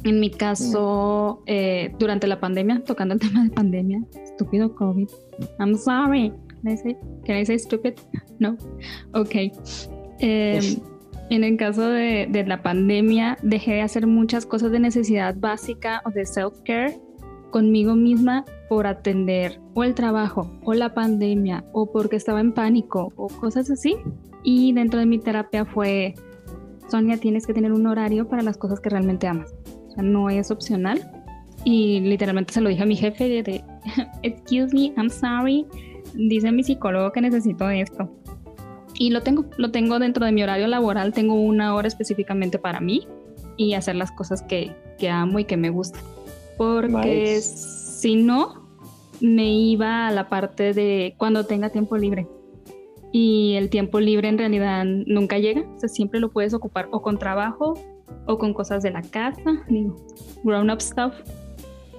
En 0.03 0.19
mi 0.19 0.29
caso, 0.29 1.43
eh, 1.45 1.93
durante 1.97 2.27
la 2.27 2.39
pandemia, 2.39 2.83
tocando 2.83 3.13
el 3.13 3.19
tema 3.21 3.43
de 3.43 3.49
pandemia, 3.51 4.03
estúpido 4.23 4.73
COVID. 4.75 5.07
I'm 5.59 5.75
sorry. 5.77 6.33
Can 7.25 7.37
I 7.37 7.45
say, 7.45 7.59
stupid? 7.59 7.93
No. 8.39 8.57
Ok. 9.13 9.35
Em, 10.19 10.63
en 11.29 11.43
el 11.43 11.57
caso 11.57 11.89
de, 11.89 12.27
de, 12.29 12.45
la 12.45 12.61
pandemia, 12.61 13.37
dejé 13.41 13.73
de 13.73 13.81
hacer 13.81 14.07
muchas 14.07 14.45
cosas 14.45 14.71
de 14.71 14.79
necesidad 14.79 15.35
básica 15.37 16.01
o 16.05 16.11
de 16.11 16.25
self-care 16.25 16.99
conmigo 17.51 17.95
misma 17.95 18.45
por 18.67 18.87
atender 18.87 19.59
o 19.73 19.83
el 19.83 19.93
trabajo 19.93 20.49
o 20.63 20.73
la 20.73 20.93
pandemia 20.93 21.63
o 21.71 21.91
porque 21.91 22.15
estaba 22.15 22.41
en 22.41 22.53
pánico 22.53 23.13
o 23.15 23.27
cosas 23.27 23.69
así. 23.69 23.95
Y 24.43 24.73
dentro 24.73 24.99
de 24.99 25.05
mi 25.05 25.19
terapia 25.19 25.65
fue, 25.65 26.15
Sonia, 26.89 27.17
tienes 27.17 27.47
que 27.47 27.53
tener 27.53 27.71
un 27.71 27.87
horario 27.87 28.27
para 28.27 28.43
las 28.43 28.57
cosas 28.57 28.79
que 28.79 28.89
realmente 28.89 29.27
amas. 29.27 29.53
O 29.89 29.91
sea, 29.91 30.03
no 30.03 30.29
es 30.29 30.51
opcional. 30.51 31.01
Y 31.65 32.01
literalmente 32.01 32.53
se 32.53 32.61
lo 32.61 32.69
dije 32.69 32.83
a 32.83 32.85
mi 32.85 32.95
jefe 32.95 33.43
de, 33.43 33.63
excuse 34.23 34.73
me, 34.73 34.93
I'm 34.97 35.09
sorry, 35.09 35.65
dice 36.13 36.51
mi 36.51 36.63
psicólogo 36.63 37.11
que 37.11 37.21
necesito 37.21 37.69
esto. 37.69 38.09
Y 38.95 39.09
lo 39.09 39.21
tengo, 39.21 39.45
lo 39.57 39.71
tengo 39.71 39.97
dentro 39.99 40.25
de 40.25 40.31
mi 40.31 40.43
horario 40.43 40.67
laboral, 40.67 41.13
tengo 41.13 41.35
una 41.35 41.73
hora 41.73 41.87
específicamente 41.87 42.59
para 42.59 42.79
mí 42.79 43.07
y 43.57 43.73
hacer 43.73 43.95
las 43.95 44.11
cosas 44.11 44.41
que, 44.43 44.75
que 44.99 45.09
amo 45.09 45.39
y 45.39 45.45
que 45.45 45.57
me 45.57 45.69
gustan. 45.69 46.01
Porque 46.57 47.39
si 47.41 48.15
no, 48.15 48.63
me 49.21 49.51
iba 49.51 50.07
a 50.07 50.11
la 50.11 50.29
parte 50.29 50.73
de 50.73 51.15
cuando 51.17 51.45
tenga 51.45 51.69
tiempo 51.69 51.97
libre. 51.97 52.27
Y 53.13 53.53
el 53.53 53.69
tiempo 53.69 53.99
libre 53.99 54.27
en 54.27 54.39
realidad 54.39 54.83
nunca 54.85 55.37
llega, 55.37 55.61
o 55.61 55.79
sea, 55.79 55.87
siempre 55.87 56.19
lo 56.19 56.31
puedes 56.31 56.53
ocupar 56.53 56.89
o 56.91 57.01
con 57.01 57.19
trabajo 57.19 57.75
o 58.25 58.37
con 58.39 58.53
cosas 58.53 58.81
de 58.81 58.89
la 58.89 59.03
casa, 59.03 59.63
grown 60.43 60.69
up 60.71 60.81
stuff, 60.81 61.13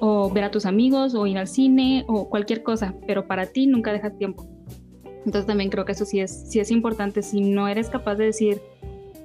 o 0.01 0.29
ver 0.29 0.45
a 0.45 0.51
tus 0.51 0.67
amigos 0.67 1.15
o 1.15 1.27
ir 1.27 1.39
al 1.39 1.47
cine 1.47 2.05
o 2.09 2.29
cualquier 2.29 2.63
cosa, 2.63 2.95
pero 3.07 3.27
para 3.27 3.47
ti 3.47 3.67
nunca 3.67 3.93
dejas 3.93 4.19
tiempo. 4.19 4.45
Entonces 5.25 5.47
también 5.47 5.71
creo 5.71 5.85
que 5.85 5.93
eso 5.93 6.05
sí 6.05 6.21
es, 6.21 6.51
sí 6.51 6.61
es 6.61 6.71
importante. 6.71 7.23
Si 7.23 7.41
no 7.41 7.69
eres 7.69 7.89
capaz 7.89 8.17
de 8.17 8.25
decir, 8.25 8.61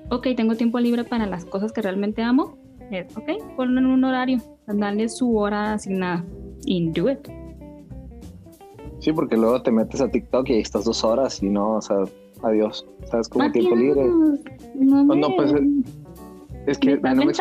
ok, 0.10 0.28
tengo 0.36 0.56
tiempo 0.56 0.80
libre 0.80 1.04
para 1.04 1.26
las 1.26 1.44
cosas 1.44 1.72
que 1.72 1.82
realmente 1.82 2.22
amo, 2.22 2.58
es, 2.92 3.18
ok, 3.18 3.56
ponlo 3.56 3.80
en 3.80 3.88
un 3.88 4.04
horario, 4.04 4.40
darle 4.68 5.10
su 5.10 5.38
hora 5.38 5.74
asignada 5.74 6.24
y 6.66 6.90
do 6.92 7.10
it. 7.10 7.28
Sí, 9.00 9.14
porque 9.14 9.38
luego 9.38 9.62
te 9.62 9.72
metes 9.72 10.02
a 10.02 10.10
TikTok 10.10 10.50
y 10.50 10.54
ahí 10.54 10.62
estás 10.62 10.86
dos 10.86 11.04
horas 11.04 11.42
y 11.42 11.50
no, 11.50 11.76
o 11.76 11.82
sea, 11.82 11.98
adiós. 12.44 12.86
¿Sabes? 13.10 13.30
Como 13.30 13.52
tiempo 13.52 13.76
libre. 13.76 14.06
No, 14.76 15.04
no 15.04 15.36
pues 15.36 15.54
es 16.68 16.78
que 16.78 16.98
me 16.98 17.16
no 17.16 17.26
me 17.26 17.32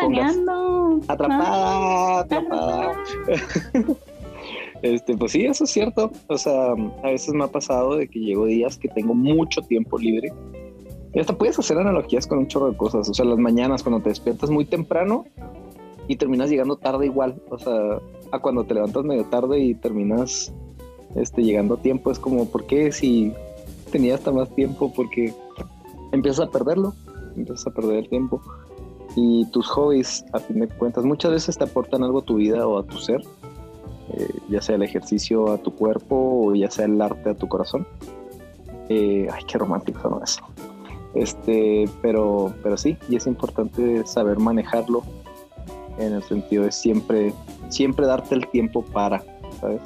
Atrapada, 1.07 2.21
atrapada. 2.21 2.93
este, 4.81 5.15
pues 5.15 5.31
sí, 5.31 5.45
eso 5.45 5.65
es 5.65 5.69
cierto. 5.69 6.11
O 6.27 6.37
sea, 6.37 6.71
a 7.03 7.07
veces 7.07 7.33
me 7.33 7.43
ha 7.43 7.47
pasado 7.47 7.95
de 7.95 8.07
que 8.07 8.19
llego 8.19 8.45
días 8.45 8.77
que 8.77 8.87
tengo 8.87 9.13
mucho 9.13 9.61
tiempo 9.61 9.97
libre. 9.99 10.33
Y 11.13 11.19
hasta 11.19 11.37
puedes 11.37 11.57
hacer 11.59 11.77
analogías 11.77 12.27
con 12.27 12.39
un 12.39 12.47
chorro 12.47 12.71
de 12.71 12.77
cosas. 12.77 13.09
O 13.09 13.13
sea, 13.13 13.25
las 13.25 13.37
mañanas 13.37 13.83
cuando 13.83 14.01
te 14.01 14.09
despiertas 14.09 14.49
muy 14.49 14.65
temprano 14.65 15.25
y 16.07 16.15
terminas 16.15 16.49
llegando 16.49 16.77
tarde 16.77 17.05
igual. 17.05 17.41
O 17.49 17.57
sea, 17.57 17.99
a 18.31 18.39
cuando 18.39 18.63
te 18.63 18.73
levantas 18.73 19.03
medio 19.03 19.25
tarde 19.25 19.59
y 19.59 19.75
terminas 19.75 20.53
este, 21.15 21.43
llegando 21.43 21.75
a 21.75 21.81
tiempo, 21.81 22.11
es 22.11 22.19
como, 22.19 22.45
¿por 22.45 22.65
qué 22.65 22.91
si 22.91 23.33
tenía 23.91 24.15
hasta 24.15 24.31
más 24.31 24.49
tiempo? 24.55 24.91
Porque 24.93 25.33
empiezas 26.11 26.47
a 26.47 26.51
perderlo, 26.51 26.93
empiezas 27.35 27.67
a 27.67 27.71
perder 27.71 27.97
el 27.97 28.09
tiempo. 28.09 28.41
Y 29.15 29.45
tus 29.51 29.67
hobbies, 29.67 30.23
a 30.33 30.39
fin 30.39 30.59
de 30.59 30.67
cuentas, 30.67 31.03
muchas 31.03 31.31
veces 31.31 31.57
te 31.57 31.63
aportan 31.63 32.03
algo 32.03 32.19
a 32.19 32.21
tu 32.21 32.35
vida 32.35 32.67
o 32.67 32.77
a 32.77 32.83
tu 32.83 32.97
ser, 32.97 33.21
eh, 34.13 34.29
ya 34.49 34.61
sea 34.61 34.75
el 34.75 34.83
ejercicio 34.83 35.51
a 35.51 35.57
tu 35.57 35.73
cuerpo 35.73 36.15
o 36.47 36.55
ya 36.55 36.69
sea 36.69 36.85
el 36.85 37.01
arte 37.01 37.31
a 37.31 37.33
tu 37.33 37.47
corazón. 37.47 37.87
Eh, 38.87 39.27
ay, 39.31 39.43
qué 39.47 39.57
romántico 39.57 40.09
¿no? 40.09 40.23
eso. 40.23 40.41
Este, 41.15 41.89
pero, 42.01 42.53
pero 42.61 42.77
sí, 42.77 42.97
y 43.09 43.15
es 43.15 43.25
importante 43.25 44.05
saber 44.05 44.39
manejarlo 44.39 45.03
en 45.97 46.13
el 46.13 46.23
sentido 46.23 46.63
de 46.63 46.71
siempre, 46.71 47.33
siempre 47.69 48.05
darte 48.05 48.35
el 48.35 48.47
tiempo 48.47 48.83
para, 48.83 49.23
¿sabes? 49.59 49.81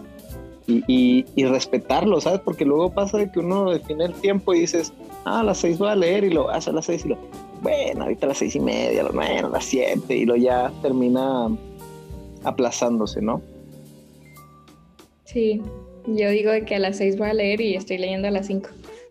Y, 0.67 1.25
y, 1.36 1.46
respetarlo, 1.46 2.22
¿sabes? 2.22 2.39
Porque 2.39 2.65
luego 2.65 2.91
pasa 2.91 3.17
de 3.17 3.32
que 3.32 3.39
uno 3.39 3.72
define 3.72 4.05
el 4.05 4.13
tiempo 4.13 4.53
y 4.53 4.62
dices, 4.62 4.93
ah, 5.25 5.41
a 5.41 5.43
las 5.43 5.58
seis 5.58 5.77
voy 5.77 5.89
a 5.89 5.96
leer 5.96 6.24
y 6.24 6.29
lo 6.29 6.50
hace 6.50 6.70
a 6.70 6.74
las 6.74 6.86
seis 6.86 7.05
y 7.05 7.10
lo, 7.10 7.17
bueno, 7.62 8.03
ahorita 8.03 8.25
a 8.25 8.29
las 8.29 8.38
seis 8.38 8.55
y 8.55 8.60
media, 8.60 9.05
nueve, 9.12 9.39
a 9.39 9.50
las 9.50 9.65
siete 9.65 10.15
y 10.15 10.25
lo 10.25 10.36
ya 10.36 10.72
termina 10.82 11.50
aplazándose, 12.43 13.22
¿no? 13.22 13.41
Sí, 15.25 15.62
yo 16.05 16.29
digo 16.29 16.51
que 16.65 16.75
a 16.75 16.79
las 16.79 16.98
seis 16.98 17.17
voy 17.17 17.29
a 17.29 17.34
leer 17.34 17.62
y 17.62 17.75
estoy 17.75 17.98
leyendo 17.98 18.27
a 18.27 18.32
las 18.32 18.48
cinco, 18.48 18.70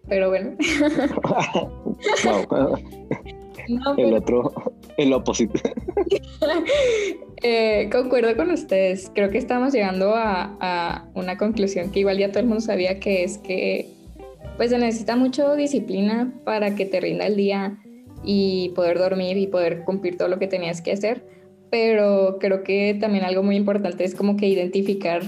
pero 0.09 0.29
bueno. 0.29 0.57
el 3.97 4.15
otro, 4.15 4.53
el 4.97 5.13
oposito. 5.13 5.59
Eh, 7.43 7.89
concuerdo 7.91 8.37
con 8.37 8.51
ustedes. 8.51 9.11
Creo 9.15 9.31
que 9.31 9.39
estamos 9.39 9.73
llegando 9.73 10.15
a, 10.15 11.09
una 11.15 11.37
conclusión 11.37 11.91
que 11.91 12.01
igual 12.01 12.19
ya 12.19 12.29
todo 12.29 12.41
el 12.41 12.47
mundo 12.47 12.61
sabía 12.61 13.01
que 13.01 13.25
es 13.25 13.39
que 13.39 13.89
pues 14.57 14.71
se 14.71 14.79
necesita 14.79 15.17
mucho 15.17 15.57
disciplina 15.57 16.33
para 16.45 16.75
que 16.77 16.87
te 16.87 17.01
rinda 17.01 17.27
el 17.27 17.37
día 17.37 17.79
y 18.23 18.71
poder 18.77 18.99
dormir 18.99 19.37
y 19.39 19.49
poder 19.49 19.83
cumplir 19.85 20.17
todo 20.17 20.29
lo 20.29 20.39
que 20.39 20.47
tenías 20.47 20.83
que 20.83 20.93
hacer. 20.93 21.25
Pero 21.71 22.39
creo 22.39 22.63
que 22.63 22.97
también 23.01 23.25
algo 23.25 23.43
muy 23.43 23.57
importante 23.57 24.05
es 24.05 24.15
como 24.15 24.37
que 24.37 24.47
identificar 24.47 25.23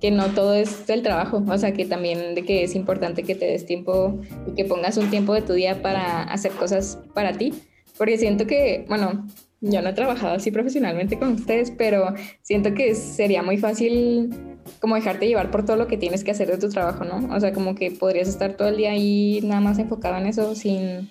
que 0.00 0.10
no 0.10 0.28
todo 0.28 0.54
es 0.54 0.88
el 0.88 1.02
trabajo, 1.02 1.42
o 1.46 1.58
sea, 1.58 1.72
que 1.72 1.84
también 1.84 2.34
de 2.34 2.44
que 2.44 2.62
es 2.62 2.74
importante 2.74 3.22
que 3.22 3.34
te 3.34 3.46
des 3.46 3.66
tiempo 3.66 4.18
y 4.46 4.54
que 4.54 4.64
pongas 4.64 4.96
un 4.96 5.10
tiempo 5.10 5.34
de 5.34 5.42
tu 5.42 5.52
día 5.52 5.82
para 5.82 6.22
hacer 6.22 6.52
cosas 6.52 6.98
para 7.12 7.32
ti, 7.32 7.52
porque 7.98 8.16
siento 8.16 8.46
que, 8.46 8.86
bueno, 8.88 9.26
yo 9.60 9.82
no 9.82 9.90
he 9.90 9.92
trabajado 9.92 10.34
así 10.34 10.50
profesionalmente 10.50 11.18
con 11.18 11.32
ustedes, 11.32 11.70
pero 11.70 12.14
siento 12.42 12.72
que 12.74 12.94
sería 12.94 13.42
muy 13.42 13.58
fácil 13.58 14.34
como 14.80 14.94
dejarte 14.94 15.28
llevar 15.28 15.50
por 15.50 15.64
todo 15.64 15.76
lo 15.76 15.86
que 15.86 15.98
tienes 15.98 16.24
que 16.24 16.30
hacer 16.30 16.48
de 16.48 16.58
tu 16.58 16.70
trabajo, 16.70 17.04
¿no? 17.04 17.34
O 17.34 17.40
sea, 17.40 17.52
como 17.52 17.74
que 17.74 17.90
podrías 17.90 18.28
estar 18.28 18.54
todo 18.54 18.68
el 18.68 18.76
día 18.76 18.92
ahí 18.92 19.40
nada 19.42 19.60
más 19.60 19.78
enfocado 19.78 20.16
en 20.16 20.26
eso 20.26 20.54
sin 20.54 21.08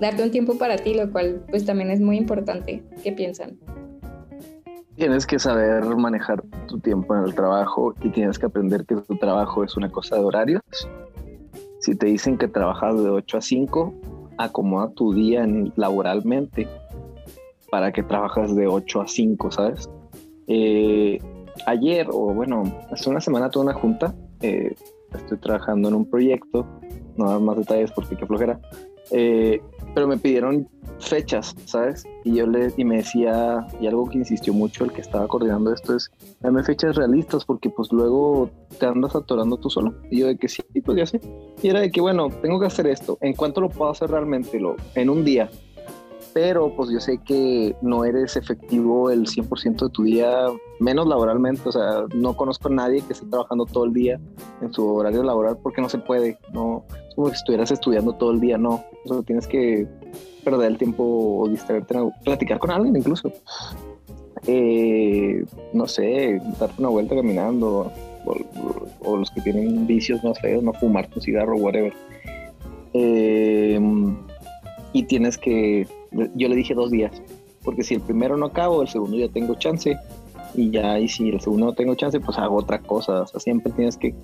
darte 0.00 0.22
un 0.22 0.30
tiempo 0.30 0.56
para 0.56 0.76
ti, 0.76 0.94
lo 0.94 1.10
cual 1.10 1.44
pues 1.50 1.64
también 1.64 1.90
es 1.90 2.00
muy 2.00 2.16
importante. 2.16 2.82
¿Qué 3.02 3.12
piensan? 3.12 3.58
Tienes 4.94 5.26
que 5.26 5.38
saber 5.38 5.84
manejar 5.96 6.42
tu 6.68 6.78
tiempo 6.78 7.16
en 7.16 7.24
el 7.24 7.34
trabajo 7.34 7.94
y 8.02 8.10
tienes 8.10 8.38
que 8.38 8.46
aprender 8.46 8.84
que 8.84 8.96
tu 8.96 9.16
trabajo 9.16 9.64
es 9.64 9.76
una 9.76 9.90
cosa 9.90 10.16
de 10.16 10.22
horarios. 10.22 10.62
Si 11.80 11.96
te 11.96 12.06
dicen 12.06 12.36
que 12.36 12.46
trabajas 12.46 13.02
de 13.02 13.08
8 13.08 13.38
a 13.38 13.40
5, 13.40 13.94
acomoda 14.36 14.90
tu 14.90 15.14
día 15.14 15.46
laboralmente 15.76 16.68
para 17.70 17.92
que 17.92 18.02
trabajas 18.02 18.54
de 18.54 18.66
8 18.66 19.00
a 19.02 19.08
5, 19.08 19.50
¿sabes? 19.50 19.88
Eh, 20.46 21.18
ayer, 21.66 22.08
o 22.10 22.34
bueno, 22.34 22.64
hace 22.90 23.08
una 23.08 23.20
semana 23.20 23.50
tuve 23.50 23.64
una 23.64 23.74
junta, 23.74 24.14
eh, 24.42 24.74
estoy 25.14 25.38
trabajando 25.38 25.88
en 25.88 25.94
un 25.94 26.08
proyecto, 26.08 26.66
no 27.16 27.30
dar 27.30 27.40
más 27.40 27.56
detalles 27.56 27.92
porque 27.92 28.16
qué 28.16 28.26
flojera, 28.26 28.60
eh, 29.10 29.60
pero 29.94 30.06
me 30.06 30.18
pidieron 30.18 30.68
fechas, 31.00 31.54
¿sabes? 31.64 32.04
Y 32.24 32.36
yo 32.36 32.46
le 32.46 32.72
y 32.76 32.84
me 32.84 32.98
decía, 32.98 33.66
y 33.80 33.86
algo 33.86 34.08
que 34.08 34.18
insistió 34.18 34.52
mucho 34.52 34.84
el 34.84 34.92
que 34.92 35.00
estaba 35.00 35.26
coordinando 35.26 35.72
esto 35.72 35.96
es, 35.96 36.10
dame 36.40 36.62
fechas 36.62 36.96
realistas 36.96 37.44
porque 37.44 37.70
pues 37.70 37.90
luego 37.90 38.50
te 38.78 38.86
andas 38.86 39.14
atorando 39.16 39.56
tú 39.56 39.70
solo. 39.70 39.94
Y 40.10 40.20
yo 40.20 40.26
de 40.26 40.36
que 40.36 40.48
sí, 40.48 40.62
pues 40.84 40.98
ya 40.98 41.06
sé. 41.06 41.20
Y 41.62 41.68
era 41.68 41.80
de 41.80 41.90
que, 41.90 42.00
bueno, 42.00 42.28
tengo 42.42 42.60
que 42.60 42.66
hacer 42.66 42.86
esto. 42.86 43.18
¿En 43.20 43.34
cuánto 43.34 43.60
lo 43.60 43.70
puedo 43.70 43.90
hacer 43.90 44.10
realmente? 44.10 44.60
Lo, 44.60 44.76
en 44.94 45.10
un 45.10 45.24
día 45.24 45.50
pero 46.32 46.74
pues 46.76 46.90
yo 46.90 47.00
sé 47.00 47.18
que 47.18 47.74
no 47.82 48.04
eres 48.04 48.36
efectivo 48.36 49.10
el 49.10 49.26
100% 49.26 49.86
de 49.86 49.90
tu 49.90 50.04
día, 50.04 50.46
menos 50.78 51.06
laboralmente, 51.06 51.62
o 51.68 51.72
sea, 51.72 52.04
no 52.14 52.36
conozco 52.36 52.68
a 52.68 52.72
nadie 52.72 53.02
que 53.02 53.12
esté 53.12 53.26
trabajando 53.26 53.66
todo 53.66 53.84
el 53.84 53.92
día 53.92 54.20
en 54.60 54.72
su 54.72 54.86
horario 54.86 55.22
laboral 55.22 55.58
porque 55.62 55.80
no 55.80 55.88
se 55.88 55.98
puede, 55.98 56.38
no, 56.52 56.84
es 57.08 57.14
como 57.14 57.28
si 57.28 57.34
estuvieras 57.34 57.70
estudiando 57.70 58.12
todo 58.14 58.30
el 58.32 58.40
día, 58.40 58.58
no, 58.58 58.84
o 59.08 59.22
tienes 59.22 59.46
que 59.46 59.88
perder 60.44 60.72
el 60.72 60.78
tiempo 60.78 61.40
o 61.40 61.48
distraerte, 61.48 61.94
platicar 62.24 62.58
con 62.58 62.70
alguien 62.70 62.96
incluso, 62.96 63.32
eh, 64.46 65.44
no 65.72 65.86
sé, 65.86 66.40
darte 66.58 66.74
una 66.78 66.88
vuelta 66.90 67.16
caminando, 67.16 67.90
o, 69.02 69.16
los 69.16 69.30
que 69.30 69.40
tienen 69.40 69.86
vicios 69.86 70.22
más 70.22 70.38
feos, 70.40 70.62
no 70.62 70.72
fumar 70.74 71.08
tu 71.08 71.20
cigarro, 71.20 71.56
whatever. 71.56 71.92
Eh, 72.92 73.80
y 74.92 75.02
tienes 75.04 75.38
que 75.38 75.86
yo 76.12 76.48
le 76.48 76.56
dije 76.56 76.74
dos 76.74 76.90
días, 76.90 77.22
porque 77.64 77.82
si 77.82 77.94
el 77.94 78.00
primero 78.00 78.36
no 78.36 78.46
acabo, 78.46 78.82
el 78.82 78.88
segundo 78.88 79.16
ya 79.16 79.28
tengo 79.28 79.54
chance, 79.54 79.96
y 80.54 80.70
ya, 80.70 80.98
y 80.98 81.08
si 81.08 81.28
el 81.28 81.40
segundo 81.40 81.66
no 81.66 81.72
tengo 81.74 81.94
chance, 81.94 82.18
pues 82.20 82.38
hago 82.38 82.56
otra 82.56 82.80
cosa, 82.80 83.22
o 83.22 83.26
sea, 83.26 83.40
siempre 83.40 83.72
tienes 83.72 83.96
que 83.96 84.14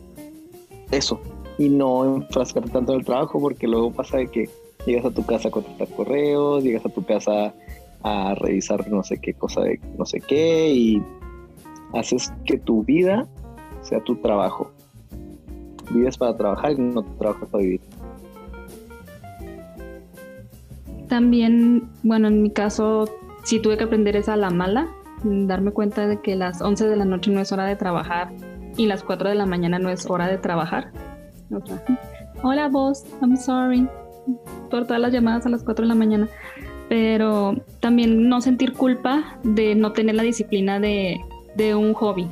eso, 0.90 1.20
y 1.58 1.68
no 1.68 2.16
enfrascar 2.16 2.68
tanto 2.68 2.92
en 2.92 3.00
el 3.00 3.04
trabajo, 3.04 3.40
porque 3.40 3.66
luego 3.66 3.92
pasa 3.92 4.18
de 4.18 4.28
que 4.28 4.48
Llegas 4.86 5.04
a 5.04 5.10
tu 5.10 5.26
casa 5.26 5.48
a 5.48 5.50
contestar 5.50 5.88
correos, 5.88 6.62
llegas 6.62 6.86
a 6.86 6.88
tu 6.88 7.04
casa 7.04 7.52
a 8.02 8.34
revisar 8.36 8.88
no 8.88 9.02
sé 9.02 9.18
qué 9.18 9.34
cosa 9.34 9.62
de 9.62 9.80
no 9.98 10.06
sé 10.06 10.20
qué 10.20 10.70
y 10.70 11.02
haces 11.92 12.32
que 12.44 12.56
tu 12.56 12.84
vida 12.84 13.26
sea 13.82 14.00
tu 14.04 14.14
trabajo. 14.16 14.70
Vives 15.90 16.16
para 16.16 16.36
trabajar 16.36 16.72
y 16.72 16.78
no 16.78 17.02
trabajas 17.18 17.48
para 17.48 17.64
vivir. 17.64 17.80
También, 21.08 21.88
bueno, 22.02 22.28
en 22.28 22.42
mi 22.42 22.50
caso, 22.50 23.08
sí 23.44 23.60
tuve 23.60 23.76
que 23.76 23.84
aprender 23.84 24.16
esa 24.16 24.36
la 24.36 24.50
mala, 24.50 24.88
darme 25.22 25.70
cuenta 25.70 26.06
de 26.06 26.20
que 26.20 26.36
las 26.36 26.60
11 26.60 26.88
de 26.88 26.96
la 26.96 27.04
noche 27.04 27.30
no 27.30 27.40
es 27.40 27.52
hora 27.52 27.64
de 27.64 27.76
trabajar 27.76 28.32
y 28.76 28.86
las 28.86 29.02
4 29.02 29.28
de 29.28 29.34
la 29.34 29.46
mañana 29.46 29.78
no 29.78 29.88
es 29.88 30.08
hora 30.08 30.26
de 30.28 30.38
trabajar. 30.38 30.90
Hola 32.42 32.68
vos, 32.68 33.04
I'm 33.22 33.36
sorry 33.36 33.88
por 34.70 34.86
todas 34.86 35.00
las 35.00 35.12
llamadas 35.12 35.46
a 35.46 35.48
las 35.48 35.62
4 35.62 35.84
de 35.84 35.88
la 35.88 35.94
mañana, 35.94 36.28
pero 36.88 37.54
también 37.80 38.28
no 38.28 38.40
sentir 38.40 38.72
culpa 38.72 39.38
de 39.42 39.74
no 39.74 39.92
tener 39.92 40.14
la 40.14 40.22
disciplina 40.22 40.80
de, 40.80 41.20
de 41.56 41.74
un 41.74 41.94
hobby, 41.94 42.28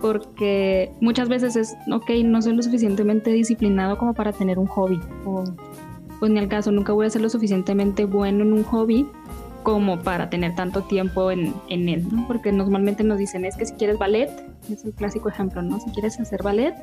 porque 0.00 0.92
muchas 1.00 1.28
veces 1.28 1.56
es, 1.56 1.74
ok, 1.90 2.10
no 2.24 2.42
soy 2.42 2.54
lo 2.54 2.62
suficientemente 2.62 3.30
disciplinado 3.30 3.96
como 3.98 4.14
para 4.14 4.32
tener 4.32 4.58
un 4.58 4.66
hobby, 4.66 5.00
pues 6.20 6.30
ni 6.30 6.38
al 6.38 6.48
caso, 6.48 6.72
nunca 6.72 6.92
voy 6.92 7.06
a 7.06 7.10
ser 7.10 7.22
lo 7.22 7.28
suficientemente 7.28 8.04
bueno 8.04 8.42
en 8.42 8.52
un 8.52 8.64
hobby 8.64 9.06
como 9.62 10.00
para 10.00 10.28
tener 10.28 10.54
tanto 10.54 10.82
tiempo 10.82 11.30
en, 11.30 11.54
en 11.68 11.88
él, 11.88 12.06
¿no? 12.12 12.26
Porque 12.26 12.52
normalmente 12.52 13.02
nos 13.02 13.18
dicen, 13.18 13.44
es 13.46 13.56
que 13.56 13.64
si 13.64 13.74
quieres 13.74 13.98
ballet, 13.98 14.30
es 14.70 14.84
el 14.84 14.92
clásico 14.92 15.28
ejemplo, 15.28 15.62
¿no? 15.62 15.80
Si 15.80 15.90
quieres 15.90 16.20
hacer 16.20 16.42
ballet, 16.42 16.74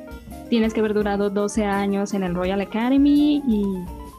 tienes 0.50 0.74
que 0.74 0.80
haber 0.80 0.94
durado 0.94 1.30
12 1.30 1.64
años 1.64 2.12
en 2.12 2.24
el 2.24 2.34
Royal 2.34 2.60
Academy 2.60 3.42
y 3.46 3.64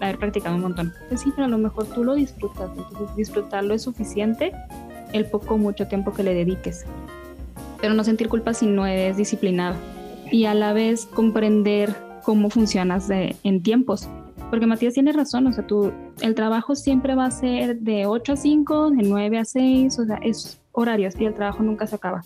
haber 0.02 0.18
practicado 0.18 0.56
un 0.56 0.62
montón. 0.62 0.94
Pues 1.10 1.22
sí, 1.22 1.32
pero 1.36 1.46
a 1.46 1.50
lo 1.50 1.58
mejor 1.58 1.88
tú 1.88 2.06
lo 2.06 2.16
disfrutas, 2.16 2.70
entonces 2.78 3.16
disfrutarlo 3.18 3.74
es 3.74 3.82
suficiente 3.82 4.54
el 5.12 5.26
poco 5.26 5.58
mucho 5.58 5.88
tiempo 5.88 6.14
que 6.14 6.24
le 6.24 6.34
dediques 6.34 6.86
pero 7.84 7.96
no 7.96 8.06
sentir 8.06 8.30
culpa 8.30 8.54
si 8.54 8.66
no 8.66 8.86
eres 8.86 9.18
disciplinado 9.18 9.76
y 10.32 10.46
a 10.46 10.54
la 10.54 10.72
vez 10.72 11.06
comprender 11.06 11.94
cómo 12.24 12.50
funcionas 12.50 13.10
en 13.10 13.62
tiempos. 13.62 14.08
Porque 14.54 14.68
Matías 14.68 14.94
tiene 14.94 15.12
razón, 15.14 15.48
o 15.48 15.52
sea, 15.52 15.66
tú, 15.66 15.92
el 16.22 16.36
trabajo 16.36 16.76
siempre 16.76 17.16
va 17.16 17.26
a 17.26 17.32
ser 17.32 17.80
de 17.80 18.06
8 18.06 18.34
a 18.34 18.36
5, 18.36 18.92
de 18.92 19.02
9 19.02 19.40
a 19.40 19.46
6, 19.46 19.98
o 19.98 20.06
sea, 20.06 20.18
es 20.18 20.62
horarios 20.74 21.16
y 21.20 21.26
el 21.26 21.34
trabajo 21.34 21.64
nunca 21.64 21.88
se 21.88 21.96
acaba. 21.96 22.24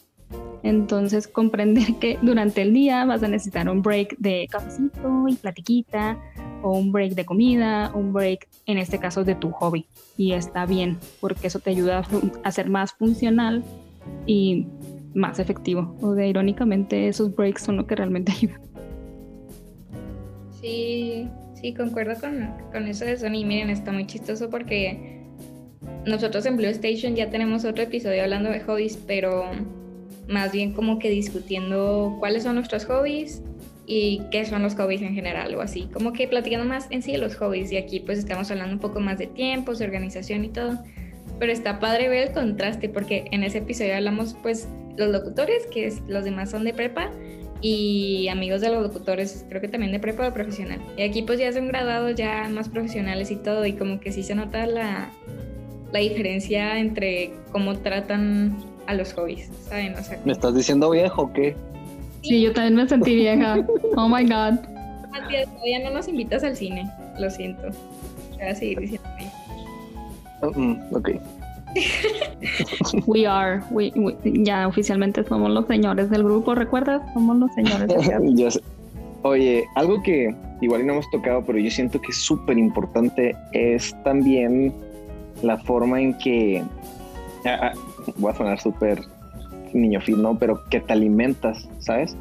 Entonces, 0.62 1.25
comprender 1.25 1.96
que 2.01 2.19
durante 2.22 2.63
el 2.63 2.74
día 2.74 3.05
vas 3.05 3.24
a 3.24 3.29
necesitar 3.29 3.69
un 3.69 3.81
break 3.81 4.17
de 4.17 4.46
cafecito 4.51 5.29
y 5.29 5.36
platiquita, 5.36 6.17
o 6.63 6.77
un 6.77 6.91
break 6.91 7.13
de 7.13 7.24
comida, 7.24 7.93
un 7.96 8.12
break, 8.12 8.50
en 8.65 8.77
este 8.77 9.00
caso, 9.00 9.24
de 9.24 9.36
tu 9.36 9.51
hobby. 9.51 9.86
Y 10.17 10.34
está 10.34 10.65
bien, 10.65 10.98
porque 11.22 11.48
eso 11.48 11.60
te 11.60 11.69
ayuda 11.69 12.03
a 12.43 12.51
ser 12.51 12.69
más 12.69 12.91
funcional 12.91 13.63
y 14.25 14.67
más 15.13 15.39
efectivo. 15.39 15.96
O 16.01 16.12
de 16.12 16.27
irónicamente 16.27 17.07
esos 17.07 17.34
breaks 17.34 17.62
son 17.62 17.77
lo 17.77 17.88
que 17.88 17.96
realmente 17.96 18.31
ayudan. 18.38 18.60
Sí, 20.60 21.29
sí, 21.59 21.73
concuerdo 21.73 22.19
con, 22.19 22.53
con 22.71 22.87
eso 22.87 23.05
de 23.05 23.17
Sony. 23.17 23.45
Miren, 23.45 23.69
está 23.69 23.91
muy 23.91 24.05
chistoso 24.05 24.49
porque 24.49 25.17
nosotros 26.05 26.45
en 26.45 26.57
Blue 26.57 26.67
Station 26.67 27.15
ya 27.15 27.29
tenemos 27.29 27.65
otro 27.65 27.83
episodio 27.83 28.23
hablando 28.23 28.49
de 28.49 28.61
hobbies, 28.61 28.97
pero 29.07 29.51
más 30.27 30.51
bien 30.51 30.73
como 30.73 30.99
que 30.99 31.09
discutiendo 31.09 32.15
cuáles 32.19 32.43
son 32.43 32.55
nuestros 32.55 32.85
hobbies 32.85 33.41
y 33.85 34.21
qué 34.31 34.45
son 34.45 34.63
los 34.63 34.75
hobbies 34.75 35.01
en 35.01 35.13
general 35.13 35.55
o 35.55 35.61
así, 35.61 35.89
como 35.93 36.13
que 36.13 36.27
platicando 36.27 36.65
más 36.65 36.87
en 36.91 37.01
sí 37.01 37.13
de 37.13 37.17
los 37.17 37.35
hobbies. 37.35 37.71
Y 37.71 37.77
aquí 37.77 37.99
pues 38.01 38.19
estamos 38.19 38.51
hablando 38.51 38.73
un 38.73 38.79
poco 38.79 38.99
más 38.99 39.17
de 39.17 39.27
tiempos, 39.27 39.79
de 39.79 39.85
organización 39.85 40.45
y 40.45 40.49
todo, 40.49 40.77
pero 41.39 41.51
está 41.51 41.79
padre 41.79 42.09
ver 42.09 42.29
el 42.29 42.33
contraste 42.33 42.89
porque 42.89 43.25
en 43.31 43.43
ese 43.43 43.59
episodio 43.59 43.95
hablamos 43.95 44.35
pues 44.41 44.67
los 44.98 45.09
locutores, 45.09 45.65
que 45.67 45.93
los 46.07 46.24
demás 46.24 46.51
son 46.51 46.63
de 46.63 46.74
prepa, 46.74 47.11
y 47.61 48.27
amigos 48.29 48.61
de 48.61 48.70
los 48.70 48.83
locutores, 48.83 49.46
creo 49.50 49.61
que 49.61 49.67
también 49.67 49.91
de 49.91 50.00
prepa 50.00 50.27
o 50.27 50.33
profesional. 50.33 50.79
Y 50.98 51.01
aquí 51.03 51.22
pues 51.22 51.39
ya 51.39 51.51
son 51.51 51.67
graduados, 51.67 52.15
ya 52.15 52.48
más 52.50 52.70
profesionales 52.70 53.31
y 53.31 53.35
todo, 53.35 53.65
y 53.65 53.74
como 53.74 54.00
que 54.00 54.11
sí 54.11 54.24
se 54.24 54.35
nota 54.35 54.65
la, 54.67 55.09
la 55.91 56.00
diferencia 56.00 56.79
entre 56.79 57.33
cómo 57.51 57.75
tratan 57.77 58.57
a 58.87 58.93
los 58.93 59.13
hobbies, 59.13 59.50
¿saben? 59.67 59.96
O 59.96 60.03
sea, 60.03 60.20
¿Me 60.25 60.31
estás 60.31 60.55
diciendo 60.55 60.89
viejo 60.89 61.24
o 61.24 61.33
qué? 61.33 61.55
Sí, 62.24 62.41
yo 62.41 62.53
también 62.53 62.75
me 62.75 62.87
sentí 62.87 63.15
vieja. 63.15 63.65
Oh 63.96 64.07
my 64.07 64.24
god. 64.24 64.59
Matías, 65.11 65.48
todavía 65.51 65.79
no 65.83 65.91
nos 65.91 66.07
invitas 66.07 66.43
al 66.43 66.55
cine, 66.55 66.89
lo 67.17 67.29
siento. 67.29 67.70
Voy 68.33 68.48
a 68.48 68.53
seguir 68.53 68.79
diciendo. 68.79 69.09
Mm, 70.55 70.96
ok. 70.96 71.09
We 73.06 73.27
are, 73.27 73.62
ya 74.24 74.68
oficialmente 74.68 75.24
somos 75.24 75.51
los 75.51 75.68
señores 75.68 76.10
del 76.10 76.24
grupo, 76.24 76.56
¿recuerdas? 76.56 77.01
Somos 77.14 77.38
los 77.38 77.53
señores. 77.53 77.90
Oye, 79.24 79.66
algo 79.75 80.01
que 80.03 80.34
igual 80.62 80.86
no 80.86 80.94
hemos 80.94 81.10
tocado, 81.10 81.44
pero 81.44 81.60
yo 81.60 81.70
siento 81.70 82.00
que 82.00 82.12
es 82.12 82.18
súper 82.18 82.58
importante 82.58 83.36
es 83.51 83.96
también 84.03 84.74
la 85.42 85.58
forma 85.58 86.00
en 86.01 86.18
que, 86.18 86.64
ah, 87.46 87.60
ah, 87.62 87.74
voy 88.18 88.32
a 88.32 88.36
sonar 88.36 88.60
súper 88.60 89.01
niño 89.74 90.00
fino, 90.01 90.38
pero 90.38 90.64
que 90.70 90.80
te 90.80 90.94
alimentas, 90.94 91.68
¿sabes? 91.80 92.16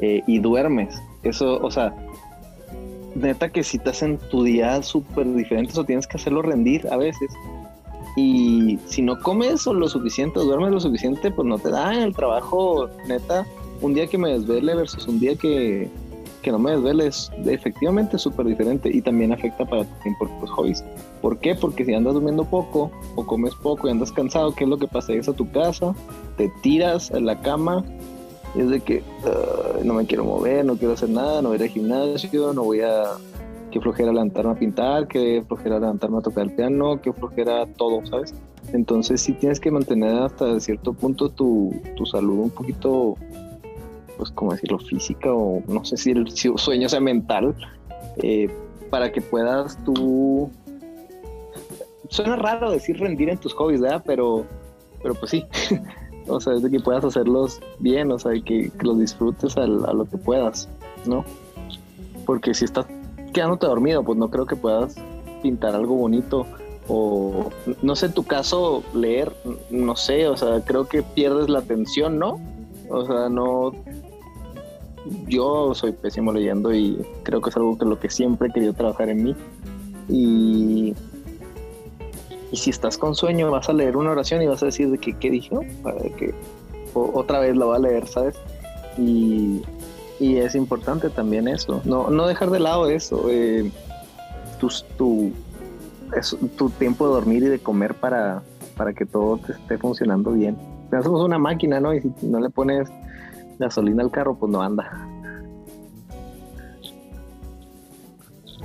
Eh, 0.00 0.22
y 0.26 0.38
duermes. 0.38 1.00
Eso, 1.22 1.60
o 1.62 1.70
sea, 1.70 1.94
neta 3.14 3.48
que 3.48 3.62
si 3.62 3.78
te 3.78 3.90
hacen 3.90 4.18
tu 4.30 4.44
día 4.44 4.82
súper 4.82 5.32
diferente, 5.34 5.78
o 5.78 5.84
tienes 5.84 6.06
que 6.06 6.16
hacerlo 6.16 6.42
rendir 6.42 6.86
a 6.90 6.96
veces. 6.96 7.30
Y 8.16 8.78
si 8.86 9.02
no 9.02 9.18
comes 9.18 9.66
lo 9.66 9.88
suficiente 9.88 10.38
o 10.38 10.44
duermes 10.44 10.70
lo 10.72 10.80
suficiente, 10.80 11.30
pues 11.30 11.46
no 11.46 11.58
te 11.58 11.70
da 11.70 12.02
el 12.02 12.14
trabajo, 12.14 12.88
neta. 13.06 13.46
Un 13.80 13.94
día 13.94 14.06
que 14.06 14.18
me 14.18 14.30
desvele 14.30 14.74
versus 14.74 15.06
un 15.06 15.20
día 15.20 15.36
que, 15.36 15.88
no 16.46 16.58
me 16.58 16.72
desvele 16.72 17.06
es 17.06 17.30
efectivamente 17.46 18.18
súper 18.18 18.46
diferente 18.46 18.90
y 18.92 19.00
también 19.00 19.32
afecta 19.32 19.64
para 19.64 19.84
tu 19.84 19.94
tiempo 20.02 20.28
tus 20.40 20.50
hobbies. 20.50 20.84
¿Por 21.22 21.38
qué? 21.38 21.54
Porque 21.54 21.84
si 21.84 21.94
andas 21.94 22.14
durmiendo 22.14 22.44
poco 22.44 22.90
o 23.14 23.24
comes 23.24 23.54
poco 23.54 23.86
y 23.86 23.90
andas 23.90 24.10
cansado, 24.10 24.54
¿qué 24.54 24.64
es 24.64 24.70
lo 24.70 24.78
que 24.78 24.88
pasa? 24.88 25.12
Llegas 25.12 25.28
a 25.28 25.32
tu 25.34 25.50
casa, 25.50 25.94
te 26.36 26.50
tiras 26.62 27.10
en 27.10 27.26
la 27.26 27.40
cama 27.40 27.84
y 28.54 28.60
es 28.60 28.70
de 28.70 28.80
que 28.80 29.02
no 29.84 29.94
me 29.94 30.06
quiero 30.06 30.24
mover, 30.24 30.64
no 30.64 30.76
quiero 30.76 30.94
hacer 30.94 31.10
nada, 31.10 31.40
no 31.40 31.50
voy 31.50 31.56
a 31.56 31.60
ir 31.60 31.62
al 31.62 31.68
gimnasio, 31.68 32.52
no 32.52 32.64
voy 32.64 32.80
a 32.80 33.16
que 33.70 33.80
flojera 33.80 34.12
levantarme 34.12 34.52
a 34.52 34.54
pintar, 34.54 35.08
que 35.08 35.42
flojera 35.46 35.78
levantarme 35.78 36.18
a 36.18 36.20
tocar 36.20 36.44
el 36.44 36.52
piano, 36.52 37.00
que 37.00 37.12
flojera 37.12 37.66
todo, 37.66 38.04
¿sabes? 38.06 38.34
Entonces 38.72 39.20
sí 39.20 39.32
tienes 39.32 39.58
que 39.58 39.70
mantener 39.70 40.14
hasta 40.22 40.58
cierto 40.60 40.92
punto 40.92 41.28
tu, 41.28 41.72
salud 42.10 42.40
un 42.40 42.50
poquito, 42.50 43.16
pues 44.16 44.30
como 44.32 44.52
decirlo, 44.52 44.78
física 44.78 45.32
o 45.32 45.62
no 45.66 45.84
sé 45.84 45.96
si 45.96 46.10
el 46.10 46.26
sueño 46.30 46.88
sea 46.88 47.00
mental, 47.00 47.54
eh, 48.22 48.48
para 48.90 49.10
que 49.12 49.20
puedas 49.20 49.82
tú... 49.84 50.50
Suena 52.08 52.34
raro 52.34 52.72
decir 52.72 52.98
rendir 52.98 53.28
en 53.28 53.38
tus 53.38 53.54
hobbies, 53.54 53.80
¿verdad? 53.80 54.02
Pero, 54.04 54.44
pero 55.00 55.14
pues 55.14 55.30
sí. 55.30 55.44
o 56.28 56.40
sea, 56.40 56.54
es 56.54 56.62
de 56.62 56.70
que 56.70 56.80
puedas 56.80 57.04
hacerlos 57.04 57.60
bien, 57.78 58.10
o 58.10 58.18
sea, 58.18 58.32
que, 58.32 58.70
que 58.70 58.86
los 58.86 58.98
disfrutes 58.98 59.56
a 59.56 59.66
lo 59.66 60.04
que 60.06 60.16
puedas, 60.16 60.68
¿no? 61.06 61.24
Porque 62.26 62.52
si 62.52 62.64
estás 62.64 62.86
quedándote 63.32 63.66
dormido, 63.66 64.02
pues 64.02 64.18
no 64.18 64.30
creo 64.30 64.46
que 64.46 64.56
puedas 64.56 64.96
pintar 65.42 65.74
algo 65.74 65.94
bonito 65.94 66.46
o 66.88 67.50
no 67.82 67.94
sé, 67.94 68.06
en 68.06 68.12
tu 68.12 68.24
caso 68.24 68.82
leer, 68.94 69.32
no 69.70 69.96
sé, 69.96 70.26
o 70.26 70.36
sea, 70.36 70.60
creo 70.64 70.88
que 70.88 71.02
pierdes 71.02 71.48
la 71.48 71.60
atención, 71.60 72.18
¿no? 72.18 72.40
O 72.88 73.06
sea, 73.06 73.28
no 73.28 73.72
yo 75.26 75.74
soy 75.74 75.92
pésimo 75.92 76.32
leyendo 76.32 76.74
y 76.74 76.98
creo 77.22 77.40
que 77.40 77.50
es 77.50 77.56
algo 77.56 77.78
que 77.78 77.84
lo 77.84 77.98
que 77.98 78.10
siempre 78.10 78.48
he 78.48 78.52
querido 78.52 78.72
trabajar 78.72 79.08
en 79.08 79.24
mí. 79.24 79.36
Y, 80.08 80.94
y 82.50 82.56
si 82.56 82.70
estás 82.70 82.98
con 82.98 83.14
sueño, 83.14 83.50
vas 83.50 83.68
a 83.68 83.72
leer 83.72 83.96
una 83.96 84.10
oración 84.10 84.42
y 84.42 84.46
vas 84.46 84.62
a 84.62 84.66
decir 84.66 84.90
de 84.90 84.98
que 84.98 85.16
qué 85.16 85.30
dijo, 85.30 85.64
para 85.82 86.00
que 86.00 86.34
otra 86.94 87.40
vez 87.40 87.56
la 87.56 87.66
va 87.66 87.76
a 87.76 87.78
leer, 87.78 88.06
¿sabes? 88.06 88.36
Y, 88.98 89.62
y 90.20 90.36
es 90.36 90.54
importante 90.54 91.08
también 91.08 91.48
eso, 91.48 91.80
no, 91.84 92.10
no 92.10 92.26
dejar 92.26 92.50
de 92.50 92.60
lado 92.60 92.88
eso, 92.88 93.24
eh, 93.30 93.70
tu, 94.60 94.68
tu, 94.96 95.32
tu 96.56 96.70
tiempo 96.70 97.08
de 97.08 97.14
dormir 97.14 97.42
y 97.42 97.46
de 97.46 97.58
comer 97.58 97.94
para, 97.94 98.42
para 98.76 98.92
que 98.92 99.06
todo 99.06 99.38
te 99.38 99.52
esté 99.52 99.78
funcionando 99.78 100.32
bien. 100.32 100.56
Somos 101.02 101.24
una 101.24 101.38
máquina, 101.38 101.80
¿no? 101.80 101.94
Y 101.94 102.00
si 102.00 102.12
no 102.22 102.40
le 102.40 102.50
pones 102.50 102.88
gasolina 103.58 104.02
al 104.02 104.10
carro, 104.10 104.36
pues 104.36 104.52
no 104.52 104.60
anda. 104.60 105.08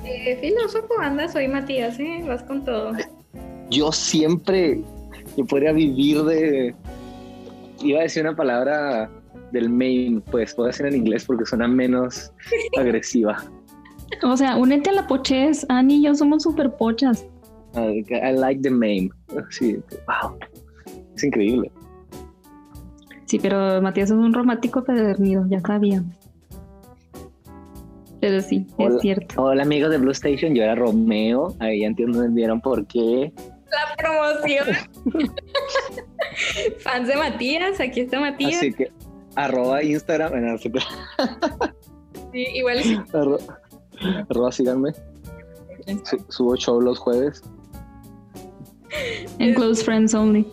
Eh, 0.04 0.38
filósofo 0.40 0.94
anda, 1.00 1.28
soy 1.28 1.48
Matías, 1.48 1.98
¿eh? 1.98 2.22
Vas 2.26 2.42
con 2.42 2.64
todo. 2.64 2.92
Yo 3.70 3.92
siempre, 3.92 4.82
yo 5.36 5.46
podría 5.46 5.72
vivir 5.72 6.22
de... 6.24 6.74
Iba 7.80 8.00
a 8.00 8.02
decir 8.02 8.22
una 8.22 8.36
palabra 8.36 9.10
del 9.52 9.68
main, 9.68 10.20
pues 10.20 10.54
puedo 10.54 10.68
decir 10.68 10.86
en 10.86 10.96
inglés 10.96 11.24
porque 11.24 11.46
suena 11.46 11.68
menos 11.68 12.32
agresiva. 12.78 13.42
O 14.22 14.36
sea, 14.36 14.56
únete 14.56 14.90
a 14.90 14.92
la 14.94 15.06
pochez. 15.06 15.66
Ani 15.68 15.96
y 15.96 16.04
yo 16.04 16.14
somos 16.14 16.42
súper 16.42 16.72
pochas. 16.76 17.26
I, 17.74 18.04
I 18.10 18.32
like 18.32 18.62
the 18.62 18.70
meme. 18.70 19.10
Sí, 19.50 19.78
wow. 20.06 20.38
Es 21.14 21.24
increíble. 21.24 21.70
Sí, 23.26 23.38
pero 23.40 23.82
Matías 23.82 24.10
es 24.10 24.16
un 24.16 24.32
romántico 24.32 24.84
pedernido, 24.84 25.44
ya 25.48 25.60
sabía. 25.60 26.02
Pero 28.20 28.40
sí, 28.40 28.66
Hola. 28.76 28.96
es 28.96 29.02
cierto. 29.02 29.42
Hola 29.42 29.62
amigos 29.62 29.90
de 29.90 29.98
Blue 29.98 30.12
Station, 30.12 30.54
yo 30.54 30.62
era 30.62 30.74
Romeo. 30.74 31.54
Ahí 31.58 31.80
ya 31.80 31.88
entendieron 31.88 32.60
por 32.60 32.86
qué. 32.86 33.32
La 33.70 33.96
promoción. 33.96 34.66
Fans 36.78 37.08
de 37.08 37.16
Matías, 37.16 37.80
aquí 37.80 38.00
está 38.00 38.20
Matías. 38.20 38.58
Así 38.58 38.72
que 38.72 38.90
arroba 39.36 39.82
Instagram, 39.82 40.34
en 40.34 40.48
el 40.48 40.58
Sí, 40.58 40.70
igual 42.54 42.82
sí. 42.82 42.96
arroba, 43.12 43.38
arroba 44.28 44.52
síganme. 44.52 44.92
Su- 46.04 46.24
subo 46.28 46.56
show 46.56 46.80
los 46.80 46.98
jueves. 46.98 47.42
En 49.38 49.54
Close 49.54 49.84
Friends 49.84 50.14
Only. 50.14 50.46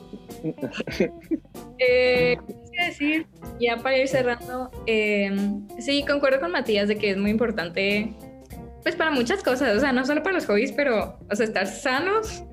Eh, 1.80 2.38
¿qué 2.48 2.54
quería 2.56 2.86
decir, 2.88 3.28
ya 3.60 3.78
para 3.78 3.98
ir 3.98 4.08
cerrando, 4.08 4.70
eh, 4.88 5.32
sí, 5.80 6.06
concuerdo 6.08 6.40
con 6.42 6.52
Matías 6.52 6.88
de 6.88 6.98
que 6.98 7.12
es 7.12 7.18
muy 7.18 7.32
importante, 7.32 8.14
pues 8.84 8.96
para 8.96 9.12
muchas 9.12 9.44
cosas, 9.44 9.76
o 9.78 9.80
sea, 9.80 9.92
no 9.94 10.06
solo 10.06 10.22
para 10.24 10.36
los 10.36 10.46
hobbies, 10.46 10.72
pero, 10.74 11.18
o 11.32 11.36
sea, 11.36 11.46
estar 11.46 11.68
sanos 11.68 12.44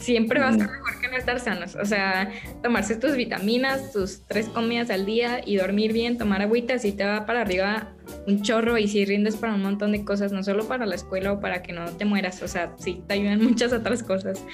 siempre 0.00 0.40
va 0.40 0.48
a 0.48 0.50
estar 0.50 0.70
mejor 0.70 1.00
que 1.00 1.08
no 1.08 1.16
estar 1.16 1.38
sanos, 1.40 1.76
o 1.76 1.84
sea, 1.84 2.30
tomarse 2.62 2.96
tus 2.96 3.14
vitaminas, 3.14 3.92
tus 3.92 4.22
tres 4.26 4.48
comidas 4.48 4.90
al 4.90 5.06
día 5.06 5.40
y 5.44 5.56
dormir 5.56 5.92
bien, 5.92 6.18
tomar 6.18 6.42
agüita, 6.42 6.74
así 6.74 6.92
te 6.92 7.04
va 7.04 7.26
para 7.26 7.42
arriba 7.42 7.92
un 8.26 8.42
chorro 8.42 8.78
y 8.78 8.88
si 8.88 9.04
rindes 9.04 9.36
para 9.36 9.54
un 9.54 9.62
montón 9.62 9.92
de 9.92 10.04
cosas, 10.04 10.32
no 10.32 10.42
solo 10.42 10.66
para 10.66 10.86
la 10.86 10.94
escuela 10.94 11.32
o 11.32 11.40
para 11.40 11.62
que 11.62 11.72
no 11.72 11.84
te 11.96 12.04
mueras, 12.04 12.42
o 12.42 12.48
sea, 12.48 12.74
sí, 12.78 13.02
te 13.06 13.14
ayudan 13.14 13.42
muchas 13.44 13.72
otras 13.72 14.02
cosas. 14.02 14.44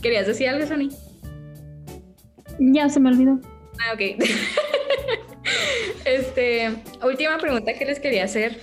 ¿Querías 0.00 0.26
decir 0.26 0.48
algo, 0.48 0.66
Sony? 0.66 0.88
Ya 2.58 2.88
se 2.88 3.00
me 3.00 3.10
olvidó. 3.10 3.40
Ah, 3.80 3.94
ok. 3.94 4.00
este, 6.04 6.70
última 7.04 7.38
pregunta 7.38 7.74
que 7.74 7.84
les 7.84 7.98
quería 7.98 8.24
hacer, 8.24 8.60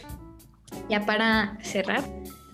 ya 0.89 1.05
para 1.05 1.57
cerrar, 1.61 2.03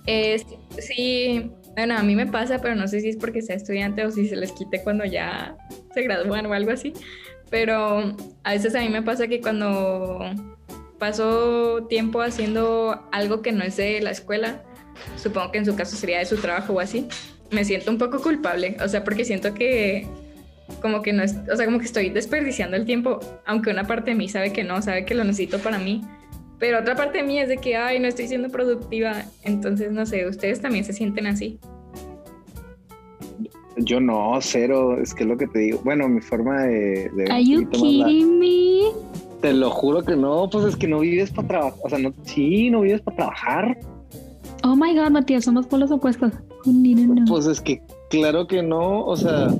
es 0.07 0.45
si, 0.79 1.51
bueno, 1.75 1.97
a 1.97 2.03
mí 2.03 2.15
me 2.15 2.25
pasa, 2.25 2.59
pero 2.59 2.75
no 2.75 2.87
sé 2.87 3.01
si 3.01 3.09
es 3.09 3.17
porque 3.17 3.41
sea 3.41 3.55
estudiante 3.55 4.05
o 4.05 4.11
si 4.11 4.27
se 4.27 4.35
les 4.35 4.51
quite 4.53 4.81
cuando 4.81 5.03
ya 5.05 5.57
se 5.93 6.03
gradúan 6.03 6.45
o 6.45 6.53
algo 6.53 6.71
así, 6.71 6.93
pero 7.49 8.15
a 8.43 8.51
veces 8.51 8.75
a 8.75 8.79
mí 8.79 8.89
me 8.89 9.01
pasa 9.01 9.27
que 9.27 9.41
cuando 9.41 10.19
paso 10.97 11.85
tiempo 11.89 12.21
haciendo 12.21 13.07
algo 13.11 13.41
que 13.41 13.51
no 13.51 13.63
es 13.63 13.75
de 13.75 14.01
la 14.01 14.11
escuela, 14.11 14.63
supongo 15.17 15.51
que 15.51 15.57
en 15.57 15.65
su 15.65 15.75
caso 15.75 15.97
sería 15.97 16.19
de 16.19 16.25
su 16.25 16.37
trabajo 16.37 16.73
o 16.73 16.79
así, 16.79 17.07
me 17.51 17.65
siento 17.65 17.91
un 17.91 17.97
poco 17.97 18.21
culpable, 18.21 18.77
o 18.81 18.87
sea, 18.87 19.03
porque 19.03 19.25
siento 19.25 19.53
que 19.53 20.07
como 20.81 21.01
que 21.01 21.13
no 21.13 21.23
es, 21.23 21.35
o 21.51 21.55
sea, 21.55 21.65
como 21.65 21.79
que 21.79 21.85
estoy 21.85 22.09
desperdiciando 22.09 22.77
el 22.77 22.85
tiempo, 22.85 23.19
aunque 23.45 23.69
una 23.69 23.83
parte 23.83 24.11
de 24.11 24.15
mí 24.15 24.29
sabe 24.29 24.51
que 24.51 24.63
no, 24.63 24.81
sabe 24.81 25.05
que 25.05 25.13
lo 25.13 25.23
necesito 25.23 25.59
para 25.59 25.77
mí, 25.77 26.01
pero 26.59 26.79
otra 26.79 26.95
parte 26.95 27.19
de 27.19 27.23
mí 27.23 27.39
es 27.39 27.49
de 27.49 27.57
que, 27.57 27.75
ay, 27.75 27.99
no 27.99 28.07
estoy 28.07 28.27
siendo 28.27 28.49
productiva, 28.49 29.25
entonces 29.43 29.91
no 29.91 30.05
sé, 30.05 30.27
ustedes 30.27 30.61
también 30.61 30.83
se 30.83 30.93
sienten 30.93 31.27
así. 31.27 31.59
Yo 33.77 33.99
no, 33.99 34.37
cero, 34.39 34.97
es 35.01 35.13
que 35.13 35.23
es 35.23 35.29
lo 35.29 35.37
que 35.37 35.47
te 35.47 35.59
digo. 35.59 35.81
Bueno, 35.83 36.07
mi 36.07 36.21
forma 36.21 36.63
de... 36.63 37.09
de 37.13 37.25
Are 37.29 37.43
you 37.43 37.69
kidding 37.69 38.39
me? 38.39 38.91
Te 39.41 39.51
lo 39.51 39.69
juro 39.69 40.01
que 40.01 40.15
no, 40.15 40.49
pues 40.49 40.65
es 40.65 40.75
que 40.77 40.87
no 40.87 40.99
vives 40.99 41.29
para 41.31 41.47
trabajar. 41.47 41.79
O 41.83 41.89
sea, 41.89 41.99
no, 41.99 42.13
sí, 42.23 42.69
no 42.69 42.81
vives 42.81 43.01
para 43.01 43.17
trabajar. 43.17 43.77
Oh 44.63 44.75
my 44.75 44.95
god, 44.95 45.09
Matías, 45.11 45.43
somos 45.43 45.67
polos 45.67 45.91
opuestos. 45.91 46.31
Pues 47.27 47.45
es 47.45 47.61
que 47.61 47.81
claro 48.09 48.47
que 48.47 48.63
no, 48.63 49.05
o 49.05 49.15
sea, 49.15 49.53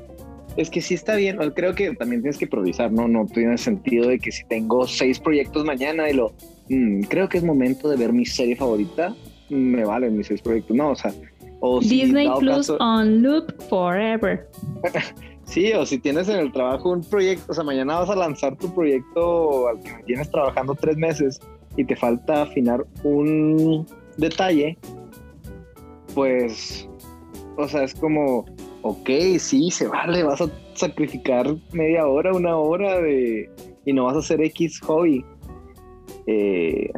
es 0.58 0.70
que 0.70 0.82
sí 0.82 0.94
está 0.94 1.16
bien. 1.16 1.38
Creo 1.56 1.76
que 1.76 1.94
también 1.96 2.22
tienes 2.22 2.38
que 2.38 2.46
improvisar, 2.46 2.92
¿no? 2.92 3.08
No 3.08 3.26
tiene 3.26 3.58
sentido 3.58 4.08
de 4.08 4.20
que 4.20 4.32
si 4.32 4.44
tengo 4.46 4.88
seis 4.88 5.20
proyectos 5.20 5.66
mañana 5.66 6.10
y 6.10 6.14
lo, 6.14 6.34
mm, 6.70 7.02
creo 7.04 7.28
que 7.30 7.38
es 7.38 7.44
momento 7.44 7.90
de 7.90 7.98
ver 7.98 8.14
mi 8.14 8.26
serie 8.26 8.56
favorita, 8.56 9.16
me 9.50 9.84
valen 9.86 10.18
mis 10.18 10.28
seis 10.28 10.42
proyectos. 10.42 10.76
No, 10.76 10.92
o 10.92 10.96
sea, 10.96 11.14
o 11.60 11.82
si 11.82 12.02
Disney 12.02 12.30
Plus 12.40 12.68
caso- 12.68 12.78
on 12.80 13.22
loop 13.22 13.52
forever. 13.70 14.48
Sí, 15.46 15.72
o 15.74 15.86
si 15.86 16.00
tienes 16.00 16.28
en 16.28 16.38
el 16.38 16.52
trabajo 16.52 16.90
un 16.90 17.02
proyecto, 17.04 17.52
o 17.52 17.54
sea, 17.54 17.64
mañana 17.64 18.00
vas 18.00 18.10
a 18.10 18.16
lanzar 18.16 18.58
tu 18.58 18.74
proyecto 18.74 19.68
al 19.68 19.80
que 19.80 19.94
tienes 20.08 20.32
trabajando 20.32 20.74
tres 20.74 20.98
meses 20.98 21.40
y 21.78 21.86
te 21.86 21.96
falta 21.96 22.42
afinar 22.42 22.84
un 23.04 23.86
detalle, 24.18 24.76
pues, 26.16 26.90
o 27.58 27.68
sea, 27.68 27.84
es 27.84 27.94
como, 27.94 28.46
ok, 28.88 29.10
sí, 29.40 29.72
se 29.72 29.88
vale, 29.88 30.22
vas 30.22 30.42
a 30.42 30.50
sacrificar 30.76 31.56
media 31.74 32.06
hora, 32.06 32.32
una 32.32 32.56
hora 32.56 33.02
de, 33.02 33.50
y 33.84 33.94
no 33.94 34.06
vas 34.06 34.16
a 34.16 34.20
hacer 34.20 34.42
X 34.42 34.80
hobby. 34.82 35.26
Eh, 36.28 36.92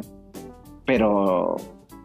pero, 0.85 1.55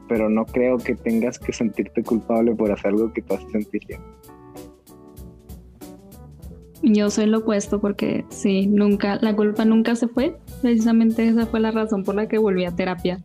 pero 0.09 0.31
no 0.31 0.45
creo 0.47 0.79
que 0.79 0.95
tengas 0.95 1.37
que 1.37 1.53
sentirte 1.53 2.01
culpable 2.05 2.55
por 2.55 2.71
hacer 2.71 2.92
algo 2.92 3.12
que 3.12 3.23
te 3.23 3.35
hace 3.35 3.49
sentir 3.49 3.83
bien. 3.88 4.01
Yo 6.83 7.11
soy 7.11 7.27
lo 7.27 7.38
opuesto 7.38 7.81
porque 7.81 8.25
sí, 8.29 8.68
nunca, 8.68 9.18
la 9.21 9.35
culpa 9.35 9.64
nunca 9.64 9.97
se 9.97 10.07
fue. 10.07 10.37
Precisamente 10.62 11.27
esa 11.27 11.47
fue 11.47 11.59
la 11.59 11.73
razón 11.73 12.05
por 12.05 12.14
la 12.14 12.29
que 12.29 12.38
volví 12.38 12.64
a 12.64 12.77
terapia. 12.77 13.25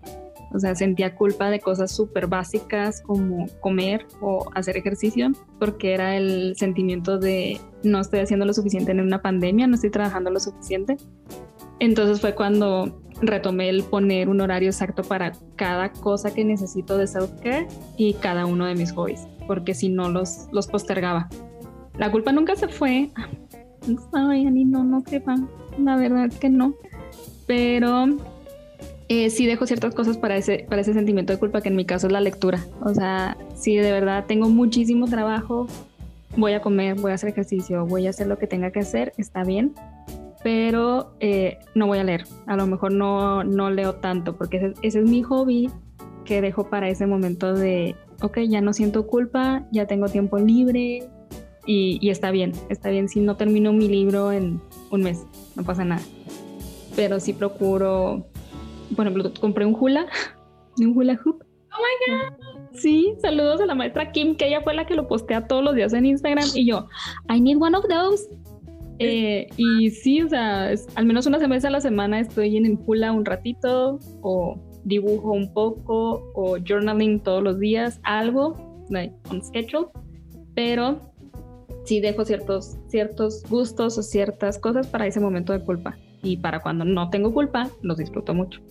O 0.53 0.59
sea, 0.59 0.75
sentía 0.75 1.15
culpa 1.15 1.49
de 1.49 1.59
cosas 1.59 1.91
súper 1.91 2.27
básicas 2.27 3.01
como 3.01 3.47
comer 3.59 4.05
o 4.21 4.45
hacer 4.55 4.77
ejercicio, 4.77 5.31
porque 5.59 5.93
era 5.93 6.15
el 6.15 6.55
sentimiento 6.55 7.17
de 7.17 7.59
no 7.83 7.99
estoy 7.99 8.19
haciendo 8.19 8.45
lo 8.45 8.53
suficiente 8.53 8.91
en 8.91 9.01
una 9.01 9.21
pandemia, 9.21 9.67
no 9.67 9.75
estoy 9.75 9.89
trabajando 9.89 10.29
lo 10.29 10.39
suficiente. 10.39 10.97
Entonces 11.79 12.21
fue 12.21 12.33
cuando 12.33 13.01
retomé 13.21 13.69
el 13.69 13.83
poner 13.83 14.29
un 14.29 14.41
horario 14.41 14.69
exacto 14.69 15.03
para 15.03 15.33
cada 15.55 15.91
cosa 15.91 16.33
que 16.33 16.45
necesito 16.45 16.97
de 16.97 17.07
self-care 17.07 17.67
y 17.97 18.13
cada 18.13 18.45
uno 18.45 18.65
de 18.65 18.75
mis 18.75 18.91
hobbies, 18.93 19.27
porque 19.47 19.73
si 19.73 19.89
no 19.89 20.09
los, 20.09 20.47
los 20.51 20.67
postergaba. 20.67 21.29
La 21.97 22.11
culpa 22.11 22.31
nunca 22.31 22.55
se 22.55 22.67
fue. 22.67 23.09
Ay, 24.13 24.45
Ani, 24.45 24.65
no, 24.65 24.83
no 24.83 25.01
te 25.01 25.19
va. 25.19 25.35
La 25.79 25.95
verdad 25.95 26.29
que 26.31 26.49
no. 26.49 26.75
Pero 27.47 28.07
eh, 29.09 29.29
sí 29.29 29.45
dejo 29.45 29.65
ciertas 29.65 29.95
cosas 29.95 30.17
para 30.17 30.35
ese, 30.35 30.65
para 30.69 30.81
ese 30.81 30.93
sentimiento 30.93 31.33
de 31.33 31.39
culpa, 31.39 31.61
que 31.61 31.69
en 31.69 31.75
mi 31.75 31.85
caso 31.85 32.07
es 32.07 32.13
la 32.13 32.21
lectura. 32.21 32.65
O 32.81 32.93
sea, 32.93 33.37
si 33.55 33.75
de 33.77 33.91
verdad 33.91 34.25
tengo 34.27 34.49
muchísimo 34.49 35.07
trabajo, 35.07 35.67
voy 36.35 36.53
a 36.53 36.61
comer, 36.61 36.95
voy 36.95 37.11
a 37.11 37.15
hacer 37.15 37.29
ejercicio, 37.29 37.85
voy 37.85 38.07
a 38.07 38.09
hacer 38.09 38.27
lo 38.27 38.37
que 38.37 38.47
tenga 38.47 38.71
que 38.71 38.79
hacer, 38.79 39.13
está 39.17 39.43
bien. 39.43 39.73
Pero 40.43 41.13
eh, 41.19 41.57
no 41.73 41.87
voy 41.87 41.99
a 41.99 42.03
leer. 42.03 42.25
A 42.45 42.55
lo 42.55 42.67
mejor 42.67 42.91
no, 42.91 43.43
no 43.43 43.69
leo 43.69 43.95
tanto, 43.95 44.35
porque 44.35 44.57
ese, 44.57 44.73
ese 44.81 44.99
es 44.99 45.05
mi 45.09 45.23
hobby 45.23 45.69
que 46.25 46.41
dejo 46.41 46.69
para 46.69 46.89
ese 46.89 47.07
momento 47.07 47.53
de, 47.53 47.95
ok, 48.21 48.39
ya 48.49 48.61
no 48.61 48.73
siento 48.73 49.07
culpa, 49.07 49.65
ya 49.71 49.87
tengo 49.87 50.07
tiempo 50.07 50.37
libre, 50.37 51.07
y, 51.65 51.99
y, 52.01 52.09
está 52.11 52.31
bien, 52.31 52.53
está 52.69 52.89
bien 52.89 53.09
si 53.09 53.19
no 53.19 53.35
termino 53.35 53.73
mi 53.73 53.89
libro 53.89 54.31
en 54.31 54.61
un 54.89 55.01
mes, 55.01 55.25
no 55.55 55.63
pasa 55.63 55.83
nada. 55.83 56.01
Pero 56.95 57.19
sí 57.19 57.33
procuro, 57.33 58.25
por 58.95 59.07
ejemplo, 59.07 59.31
compré 59.39 59.65
un 59.65 59.75
hula, 59.79 60.07
un 60.79 60.97
hula 60.97 61.19
hoop. 61.23 61.43
Oh 61.71 61.79
my 61.79 62.13
god. 62.13 62.47
Sí, 62.73 63.13
saludos 63.21 63.61
a 63.61 63.65
la 63.65 63.75
maestra 63.75 64.11
Kim, 64.11 64.35
que 64.35 64.47
ella 64.47 64.61
fue 64.61 64.73
la 64.73 64.85
que 64.85 64.95
lo 64.95 65.07
postea 65.07 65.47
todos 65.47 65.63
los 65.63 65.75
días 65.75 65.93
en 65.93 66.05
Instagram 66.05 66.45
y 66.53 66.67
yo, 66.67 66.87
I 67.29 67.41
need 67.41 67.57
one 67.59 67.75
of 67.75 67.85
those. 67.87 68.27
Eh, 68.99 69.47
y 69.57 69.89
sí, 69.91 70.21
o 70.21 70.29
sea, 70.29 70.71
es, 70.71 70.87
al 70.95 71.05
menos 71.05 71.25
una 71.27 71.37
vez 71.47 71.65
a 71.65 71.69
la 71.69 71.81
semana 71.81 72.19
estoy 72.19 72.57
en 72.57 72.65
el 72.65 72.79
hula 72.85 73.11
un 73.11 73.25
ratito 73.25 73.99
o 74.21 74.59
dibujo 74.85 75.31
un 75.31 75.53
poco 75.53 76.31
o 76.33 76.57
journaling 76.57 77.19
todos 77.19 77.43
los 77.43 77.59
días, 77.59 77.99
algo, 78.03 78.55
like 78.89 79.13
on 79.29 79.43
schedule, 79.43 79.87
pero 80.55 80.99
sí 81.85 81.99
dejo 81.99 82.25
ciertos, 82.25 82.77
ciertos 82.87 83.43
gustos 83.49 83.97
o 83.97 84.03
ciertas 84.03 84.57
cosas 84.57 84.87
para 84.87 85.05
ese 85.07 85.19
momento 85.19 85.53
de 85.53 85.59
culpa. 85.59 85.97
Y 86.23 86.37
para 86.37 86.59
cuando 86.59 86.85
no 86.85 87.09
tengo 87.09 87.33
culpa, 87.33 87.69
los 87.81 87.97
disfruto 87.97 88.33
mucho. 88.33 88.61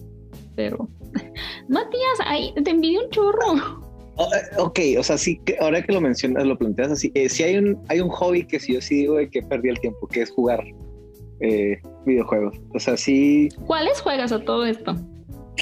Pero, 0.54 0.88
Matías, 1.68 2.18
ahí 2.24 2.52
te 2.62 2.70
envidio 2.70 3.04
un 3.04 3.10
chorro. 3.10 3.86
Oh, 4.18 4.30
eh, 4.34 4.56
ok, 4.58 4.80
o 4.98 5.02
sea, 5.02 5.18
sí, 5.18 5.38
que 5.44 5.56
ahora 5.60 5.82
que 5.82 5.92
lo 5.92 6.00
mencionas, 6.00 6.46
lo 6.46 6.56
planteas 6.56 6.90
así, 6.90 7.12
eh, 7.14 7.28
sí 7.28 7.42
hay 7.42 7.58
un, 7.58 7.78
hay 7.88 8.00
un 8.00 8.08
hobby 8.08 8.46
que 8.46 8.58
sí 8.58 8.72
yo 8.72 8.80
sí 8.80 8.96
digo 8.96 9.16
de 9.16 9.28
que 9.28 9.42
perdí 9.42 9.68
el 9.68 9.78
tiempo, 9.78 10.06
que 10.08 10.22
es 10.22 10.30
jugar 10.30 10.64
eh, 11.40 11.78
videojuegos. 12.06 12.58
O 12.74 12.78
sea, 12.78 12.96
sí... 12.96 13.50
¿Cuáles 13.66 14.00
juegas 14.00 14.32
a 14.32 14.40
todo 14.40 14.64
esto? 14.64 14.96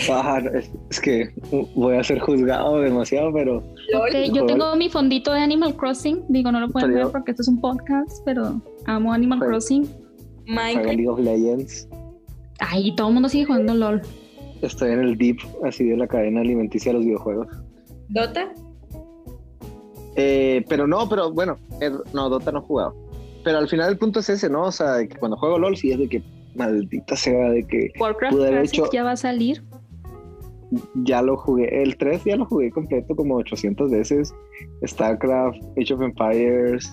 Ah, 0.09 0.41
es, 0.55 0.71
es, 0.91 1.01
que 1.01 1.35
voy 1.75 1.97
a 1.97 2.05
ser 2.05 2.21
juzgado 2.21 2.81
demasiado, 2.81 3.33
pero... 3.33 3.63
Okay, 4.07 4.31
yo 4.33 4.47
tengo 4.47 4.75
mi 4.77 4.89
fondito 4.89 5.33
de 5.33 5.41
Animal 5.41 5.77
Crossing, 5.77 6.25
digo, 6.29 6.53
no 6.53 6.61
lo 6.61 6.69
pueden 6.69 6.91
pero 6.93 7.05
ver 7.05 7.13
porque 7.13 7.33
esto 7.33 7.43
es 7.43 7.49
un 7.49 7.61
podcast, 7.61 8.23
pero 8.25 8.61
amo 8.87 9.13
Animal 9.13 9.41
Crossing. 9.41 9.89
Juego 10.47 10.93
League 10.93 11.09
of 11.09 11.19
Legends. 11.21 11.89
Ay, 12.61 12.95
todo 12.97 13.09
el 13.09 13.15
mundo 13.15 13.29
sigue 13.29 13.47
jugando 13.47 13.75
LOL. 13.75 14.03
Estoy 14.63 14.93
en 14.93 15.01
el 15.01 15.19
deep, 15.19 15.39
así 15.65 15.85
de 15.85 15.97
la 15.97 16.07
cadena 16.07 16.41
alimenticia 16.41 16.93
de 16.93 16.99
los 16.99 17.05
videojuegos. 17.05 17.49
¿Dota? 18.09 18.53
Eh, 20.17 20.65
pero 20.69 20.87
no, 20.87 21.09
pero 21.09 21.33
bueno, 21.33 21.59
no, 22.13 22.29
Dota 22.29 22.53
no 22.53 22.61
he 22.61 22.63
jugado. 22.63 22.95
Pero 23.43 23.59
al 23.59 23.69
final 23.69 23.91
el 23.91 23.99
punto 23.99 24.21
es 24.21 24.29
ese, 24.31 24.49
¿no? 24.49 24.65
O 24.65 24.73
sea, 24.73 24.95
de 24.95 25.09
que 25.09 25.17
cuando 25.17 25.37
juego 25.37 25.59
LOL 25.59 25.77
sí 25.77 25.91
es 25.91 25.99
de 25.99 26.09
que 26.09 26.23
maldita 26.55 27.17
sea 27.17 27.51
de 27.51 27.67
que 27.67 27.93
Warcraft 27.99 28.37
hecho... 28.65 28.89
ya 28.93 29.03
va 29.03 29.13
a 29.13 29.17
salir. 29.17 29.63
Ya 31.05 31.23
lo 31.23 31.37
jugué, 31.37 31.83
el 31.83 31.97
3 31.97 32.25
ya 32.25 32.37
lo 32.37 32.47
jugué 32.47 32.71
completo 32.71 33.15
como 33.15 33.37
800 33.37 33.91
veces. 33.91 34.35
StarCraft, 34.85 35.59
Age 35.79 35.95
of 35.95 36.03
Empires, 36.03 36.93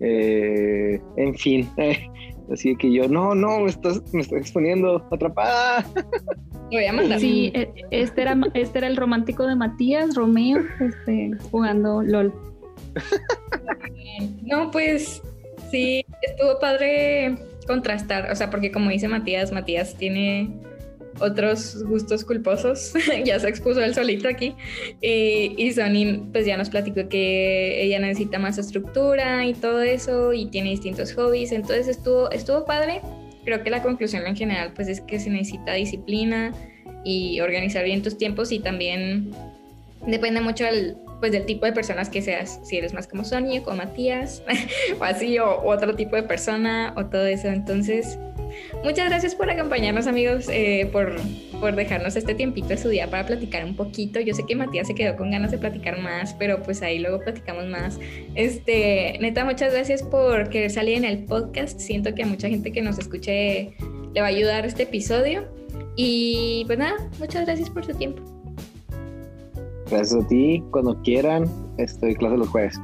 eh, 0.00 1.00
en 1.16 1.34
fin. 1.34 1.68
así 2.52 2.76
que 2.76 2.92
yo, 2.92 3.08
no, 3.08 3.34
no, 3.34 3.60
me 3.60 3.70
estás, 3.70 4.02
me 4.12 4.20
estás 4.20 4.40
exponiendo, 4.40 5.06
atrapada. 5.10 5.84
voy 6.70 6.84
a 6.84 6.92
mandar. 6.92 7.20
Sí, 7.20 7.52
e, 7.54 7.72
este 7.90 8.22
era, 8.22 8.36
este 8.54 8.78
era 8.78 8.86
el 8.86 8.96
romántico 8.96 9.46
de 9.46 9.56
Matías, 9.56 10.14
Romeo, 10.14 10.62
este, 10.80 11.32
jugando 11.50 12.02
LOL. 12.02 12.32
No, 14.42 14.70
pues 14.70 15.20
sí, 15.72 16.04
estuvo 16.22 16.60
padre 16.60 17.36
contrastar, 17.66 18.30
o 18.30 18.36
sea, 18.36 18.48
porque 18.48 18.70
como 18.70 18.90
dice 18.90 19.08
Matías, 19.08 19.50
Matías 19.50 19.96
tiene 19.96 20.56
otros 21.20 21.82
gustos 21.84 22.24
culposos, 22.24 22.92
ya 23.24 23.38
se 23.38 23.48
expuso 23.48 23.82
él 23.82 23.94
solito 23.94 24.28
aquí, 24.28 24.54
y 25.00 25.72
Sony 25.72 26.30
pues 26.32 26.46
ya 26.46 26.56
nos 26.56 26.70
platicó 26.70 27.08
que 27.08 27.82
ella 27.82 27.98
necesita 27.98 28.38
más 28.38 28.58
estructura 28.58 29.46
y 29.46 29.54
todo 29.54 29.82
eso, 29.82 30.32
y 30.32 30.46
tiene 30.46 30.70
distintos 30.70 31.12
hobbies, 31.14 31.52
entonces 31.52 31.88
estuvo, 31.88 32.30
estuvo 32.30 32.64
padre, 32.64 33.00
creo 33.44 33.62
que 33.62 33.70
la 33.70 33.82
conclusión 33.82 34.26
en 34.26 34.36
general 34.36 34.72
pues 34.74 34.88
es 34.88 35.00
que 35.00 35.18
se 35.18 35.30
necesita 35.30 35.74
disciplina 35.74 36.52
y 37.04 37.40
organizar 37.40 37.84
bien 37.84 38.02
tus 38.02 38.16
tiempos 38.16 38.50
y 38.52 38.58
también 38.58 39.30
depende 40.06 40.40
mucho 40.40 40.64
del, 40.64 40.96
pues, 41.20 41.32
del 41.32 41.46
tipo 41.46 41.66
de 41.66 41.72
personas 41.72 42.08
que 42.08 42.22
seas, 42.22 42.60
si 42.64 42.76
eres 42.76 42.92
más 42.92 43.06
como 43.06 43.24
Sonia, 43.24 43.62
o 43.66 43.74
Matías, 43.74 44.42
o 45.00 45.04
así, 45.04 45.38
o, 45.38 45.62
otro 45.64 45.94
tipo 45.94 46.16
de 46.16 46.22
persona, 46.22 46.92
o 46.96 47.06
todo 47.06 47.26
eso. 47.26 47.48
Entonces, 47.48 48.18
muchas 48.82 49.08
gracias 49.08 49.34
por 49.34 49.50
acompañarnos, 49.50 50.06
amigos, 50.06 50.48
eh, 50.48 50.88
por, 50.92 51.16
por 51.60 51.74
dejarnos 51.74 52.16
este 52.16 52.34
tiempito 52.34 52.68
de 52.68 52.78
su 52.78 52.88
día 52.88 53.08
para 53.08 53.26
platicar 53.26 53.64
un 53.64 53.76
poquito. 53.76 54.20
Yo 54.20 54.34
sé 54.34 54.44
que 54.46 54.54
Matías 54.56 54.86
se 54.86 54.94
quedó 54.94 55.16
con 55.16 55.30
ganas 55.30 55.50
de 55.50 55.58
platicar 55.58 56.00
más, 56.00 56.34
pero 56.34 56.62
pues 56.62 56.82
ahí 56.82 56.98
luego 56.98 57.20
platicamos 57.20 57.66
más. 57.66 57.98
Este, 58.34 59.18
neta, 59.20 59.44
muchas 59.44 59.72
gracias 59.72 60.02
por 60.02 60.48
querer 60.48 60.70
salir 60.70 60.96
en 60.96 61.04
el 61.04 61.24
podcast. 61.24 61.80
Siento 61.80 62.14
que 62.14 62.22
a 62.22 62.26
mucha 62.26 62.48
gente 62.48 62.72
que 62.72 62.82
nos 62.82 62.98
escuche 62.98 63.74
le 64.14 64.20
va 64.20 64.26
a 64.26 64.30
ayudar 64.30 64.64
este 64.66 64.84
episodio. 64.84 65.44
Y 65.96 66.64
pues 66.66 66.78
nada, 66.78 66.96
muchas 67.18 67.46
gracias 67.46 67.70
por 67.70 67.84
su 67.84 67.92
tiempo. 67.94 68.22
Gracias 69.90 70.24
a 70.24 70.26
ti. 70.28 70.62
Cuando 70.70 71.00
quieran, 71.02 71.44
estoy 71.78 72.14
clase 72.14 72.36
los 72.36 72.48
jueves. 72.48 72.80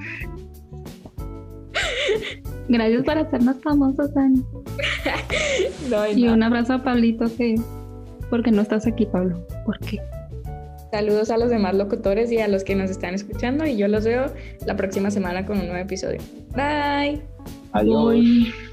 Gracias 2.69 3.03
por 3.03 3.19
hacernos 3.19 3.57
famosos, 3.63 4.15
Dani. 4.15 4.45
y 6.17 6.29
un 6.29 6.43
abrazo 6.43 6.75
a 6.75 6.83
Pablito, 6.83 7.27
que 7.37 7.57
porque 8.31 8.51
no 8.51 8.63
estás 8.63 8.87
aquí, 8.87 9.07
Pablo. 9.07 9.45
¿Por 9.67 9.79
qué? 9.81 9.99
Saludos 10.91 11.31
a 11.31 11.39
los 11.39 11.51
demás 11.51 11.75
locutores 11.75 12.33
y 12.33 12.39
a 12.39 12.49
los 12.49 12.65
que 12.65 12.75
nos 12.75 12.91
están 12.91 13.15
escuchando. 13.15 13.67
Y 13.67 13.77
yo 13.77 13.87
los 13.89 14.05
veo 14.05 14.27
la 14.67 14.77
próxima 14.77 15.11
semana 15.11 15.47
con 15.47 15.59
un 15.59 15.67
nuevo 15.67 15.83
episodio. 15.83 16.19
Bye. 16.55 17.21
Adiós. 17.73 18.70